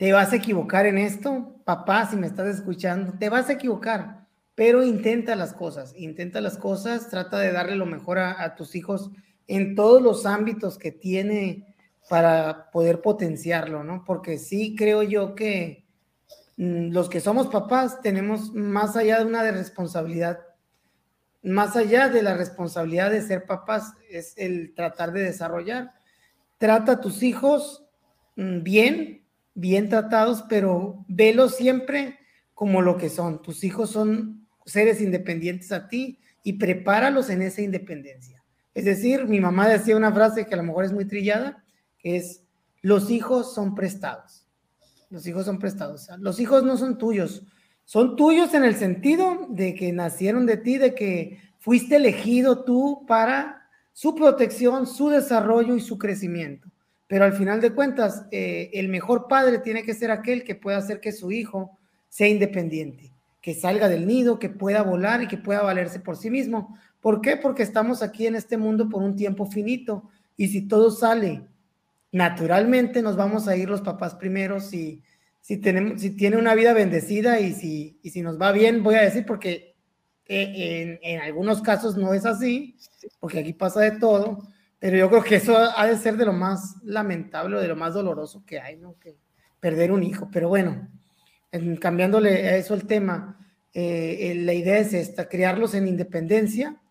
[0.02, 4.26] Te vas a equivocar en esto, papá, si me estás escuchando, te vas a equivocar,
[4.56, 9.12] pero intenta las cosas, intenta las cosas, trata de darle lo mejor a, tus hijos
[9.46, 11.76] en todos los ámbitos que tiene
[12.10, 14.04] para poder potenciarlo, ¿no?
[14.04, 15.86] Porque sí creo yo que
[16.58, 20.40] mm, los que somos papás tenemos más allá de una de responsabilidad,
[21.44, 25.92] más allá de la responsabilidad de ser papás, es el tratar de desarrollar.
[26.58, 27.86] Trata a tus hijos
[28.36, 29.21] mm, bien,
[29.54, 32.20] bien tratados, pero velos siempre
[32.54, 33.42] como lo que son.
[33.42, 38.44] Tus hijos son seres independientes a ti y prepáralos en esa independencia.
[38.74, 41.64] Es decir, mi mamá decía una frase que a lo mejor es muy trillada,
[42.04, 42.44] es
[42.82, 44.48] los hijos son prestados.
[45.10, 46.08] Los hijos son prestados.
[46.20, 47.44] Los hijos no son tuyos.
[47.84, 53.06] Son tuyos en el sentido de que nacieron de ti, de que fuiste elegido tú
[53.08, 56.71] para su protección, su desarrollo y su crecimiento.
[57.12, 60.78] Pero al final de cuentas, eh, el mejor padre tiene que ser aquel que pueda
[60.78, 65.36] hacer que su hijo sea independiente, que salga del nido, que pueda volar y que
[65.36, 66.78] pueda valerse por sí mismo.
[67.02, 67.36] ¿Por qué?
[67.36, 71.44] Porque estamos aquí en este mundo por un tiempo finito y si todo sale
[72.14, 75.04] naturalmente nos vamos a ir los papás primero si,
[75.42, 79.26] si, tiene una vida bendecida y si, y si nos va bien, voy a decir,
[79.26, 79.76] porque
[80.28, 82.78] eh, en, algunos casos no es así,
[83.20, 84.48] porque aquí pasa de todo,
[84.82, 87.94] pero yo creo que eso ha de ser de lo más lamentable, de lo más
[87.94, 88.98] doloroso que hay, ¿no?
[89.00, 89.16] Que
[89.60, 90.28] perder un hijo.
[90.34, 90.90] Pero bueno,
[91.52, 93.38] en, cambiándole a eso el tema,
[93.76, 96.82] eh, la idea es esta, criarlos en independencia,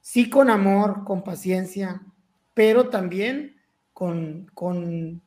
[0.00, 2.02] sí con amor, con paciencia,
[2.52, 3.54] pero también
[3.92, 5.22] con, con,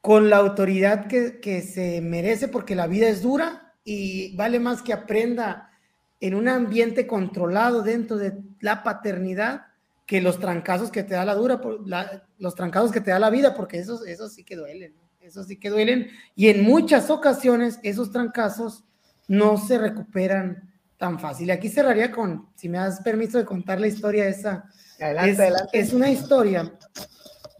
[0.00, 4.82] con la autoridad que, que, se merece, porque la vida es dura y vale más
[4.82, 5.70] que aprenda
[6.18, 9.66] en un ambiente controlado dentro de la paternidad
[10.06, 13.30] que los trancazos que te da la dura, la, los trancazos que te da la
[13.30, 16.08] vida, porque esos, esos sí que duelen, esos sí que duelen.
[16.34, 18.84] Y en muchas ocasiones esos trancazos
[19.28, 21.48] no se recuperan tan fácil.
[21.48, 24.68] Y aquí cerraría con, si me das permiso de contar la historia esa.
[25.00, 25.78] Adelante, es, adelante.
[25.78, 26.72] es una historia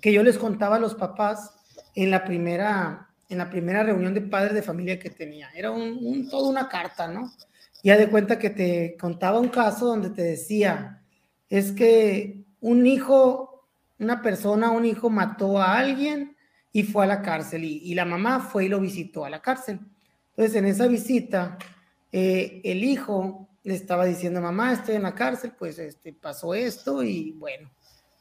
[0.01, 1.51] que yo les contaba a los papás
[1.95, 5.49] en la primera, en la primera reunión de padres de familia que tenía.
[5.55, 7.33] Era un, un, toda una carta, ¿no?
[7.83, 11.04] Ya de cuenta que te contaba un caso donde te decía,
[11.49, 13.69] es que un hijo,
[13.99, 16.37] una persona, un hijo mató a alguien
[16.73, 19.81] y fue a la cárcel y, la mamá fue y lo visitó a la cárcel.
[20.31, 21.59] Entonces, en esa visita,
[22.11, 27.03] eh, el hijo le estaba diciendo, mamá, estoy en la cárcel, pues este, pasó esto
[27.03, 27.71] y bueno,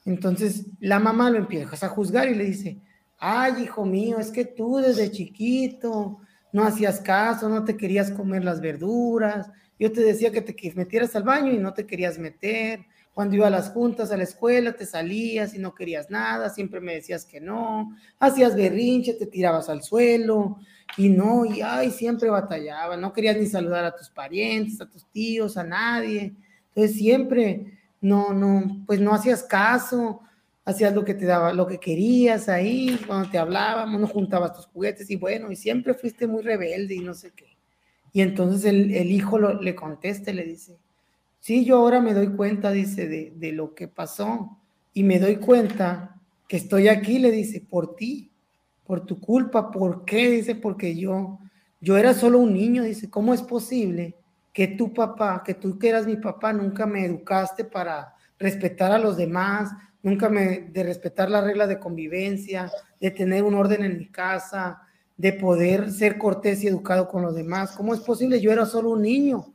[0.05, 2.79] entonces la mamá lo empieza a juzgar y le dice,
[3.19, 6.19] ay, hijo mío, es que tú desde chiquito
[6.51, 9.49] no hacías caso, no te querías comer las verduras,
[9.79, 13.47] yo te decía que te metieras al baño y no te querías meter, cuando iba
[13.47, 17.25] a las juntas a la escuela te salías y no querías nada, siempre me decías
[17.25, 20.57] que no, hacías berrinche, te tirabas al suelo
[20.97, 25.05] y no, y ay, siempre batallaba, no querías ni saludar a tus parientes, a tus
[25.11, 26.33] tíos, a nadie,
[26.69, 30.21] entonces siempre no, no, pues no hacías caso,
[30.65, 34.65] hacías lo que te daba, lo que querías ahí, cuando te hablábamos, no juntabas tus
[34.67, 37.57] juguetes y bueno, y siempre fuiste muy rebelde y no sé qué.
[38.11, 40.77] Y entonces el, hijo le contesta y le dice,
[41.43, 44.57] sí, yo ahora me doy cuenta, dice, de, de lo que pasó
[44.93, 48.31] y me doy cuenta que estoy aquí, le dice, por ti,
[48.85, 50.29] por tu culpa, ¿por qué?
[50.29, 51.39] Dice, porque yo,
[51.81, 54.15] yo era solo un niño, dice, ¿cómo es posible?
[54.53, 58.99] que tu papá, que tú que eras mi papá, nunca me educaste para respetar a
[58.99, 59.71] los demás,
[60.03, 62.71] nunca me de respetar la regla de convivencia,
[63.01, 64.79] de tener un orden en mi casa,
[65.17, 67.71] de poder ser cortés y educado con los demás.
[67.71, 68.39] ¿Cómo es posible?
[68.39, 69.52] Yo era solo un niño.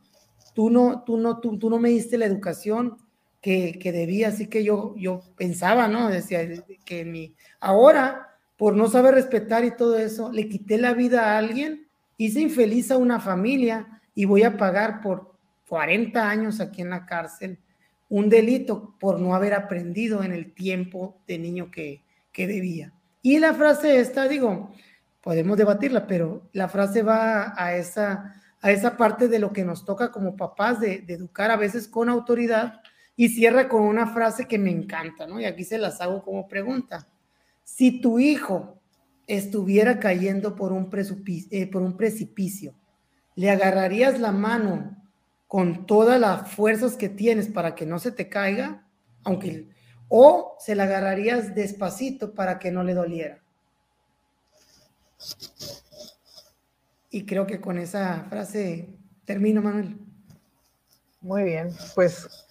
[0.59, 2.96] Tú no, tú no, tú, tú no me diste la educación
[3.40, 6.09] que, que debía, así que yo, yo pensaba, ¿no?
[6.09, 6.40] Decía
[6.84, 11.38] que mi, ahora, por no saber respetar y todo eso, le quité la vida a
[11.38, 11.86] alguien,
[12.16, 15.36] hice infeliz a una familia, y voy a pagar por
[15.68, 17.61] 40 años aquí en la cárcel
[18.09, 22.02] un delito por no haber aprendido en el tiempo de niño que,
[22.32, 22.92] que debía.
[23.22, 24.72] Y la frase esta, digo,
[25.20, 29.84] podemos debatirla, pero la frase va a esa, a esa parte de lo que nos
[29.84, 32.80] toca como papás de, educar a veces con autoridad
[33.16, 35.40] Y cierra con una frase que me encanta, ¿no?
[35.40, 37.09] Y aquí se las hago como pregunta.
[37.64, 38.78] Si tu hijo
[39.26, 40.88] estuviera cayendo por un,
[41.50, 42.74] eh, por un precipicio,
[43.34, 44.96] ¿le agarrarías la mano
[45.48, 48.86] con todas las fuerzas que tienes para que no se te caiga?
[49.24, 49.68] Aunque,
[50.09, 53.42] o se la agarrarías despacito para que no le doliera.
[57.11, 58.88] Y creo que con esa frase
[59.24, 59.96] termino, Manuel.
[61.20, 62.46] Muy bien, pues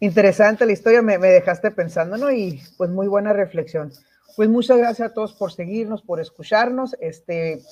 [0.00, 2.30] interesante la historia, me, dejaste pensando, ¿no?
[2.30, 3.92] Y pues muy buena reflexión.
[4.34, 6.96] Pues muchas gracias a todos por seguirnos, por escucharnos.
[7.00, 7.62] Este,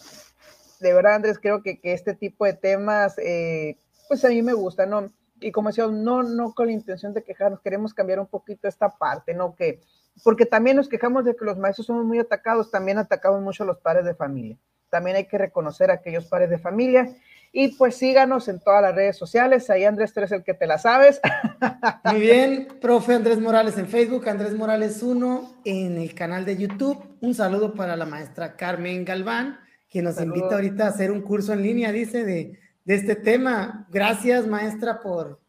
[0.80, 4.84] de verdad, Andrés, creo que, este tipo de temas, eh, pues a mí me gusta,
[4.84, 5.10] ¿no?
[5.40, 8.90] Y como decía, no, no con la intención de quejarnos, queremos cambiar un poquito esta
[8.98, 9.54] parte, ¿no?
[9.54, 9.80] Que,
[10.22, 13.66] porque también nos quejamos de que los maestros somos muy atacados, también atacamos mucho a
[13.66, 14.58] los padres de familia.
[14.90, 17.08] También hay que reconocer a aquellos padres de familia
[17.52, 19.70] y pues síganos en todas las redes sociales.
[19.70, 21.20] Ahí Andrés, tú eres el que te la sabes.
[22.04, 27.02] Muy bien, profe Andrés Morales en Facebook, Andrés Morales 1 en el canal de YouTube.
[27.20, 29.58] Un saludo para la maestra Carmen Galván,
[29.88, 33.86] que nos invita ahorita a hacer un curso en línea, dice, de, de este tema.
[33.90, 35.40] Gracias, maestra, por,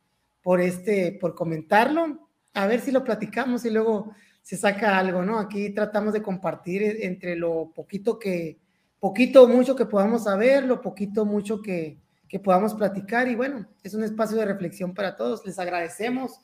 [0.42, 2.30] por, este, por comentarlo.
[2.54, 5.38] A ver si lo platicamos y luego se saca algo, ¿no?
[5.38, 8.58] Aquí tratamos de compartir entre lo poquito que,
[9.00, 11.98] poquito mucho que podamos saber, lo poquito mucho que,
[12.28, 15.46] que podamos platicar y bueno, es un espacio de reflexión para todos.
[15.46, 16.40] Les agradecemos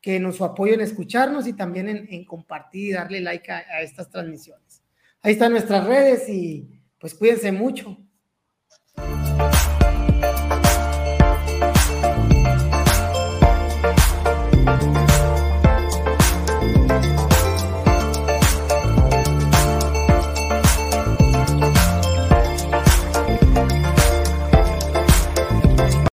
[0.00, 4.08] que nos apoyen en escucharnos y también en, compartir y darle like a, a, estas
[4.08, 4.82] transmisiones.
[5.22, 7.98] Ahí están nuestras redes y pues cuídense mucho.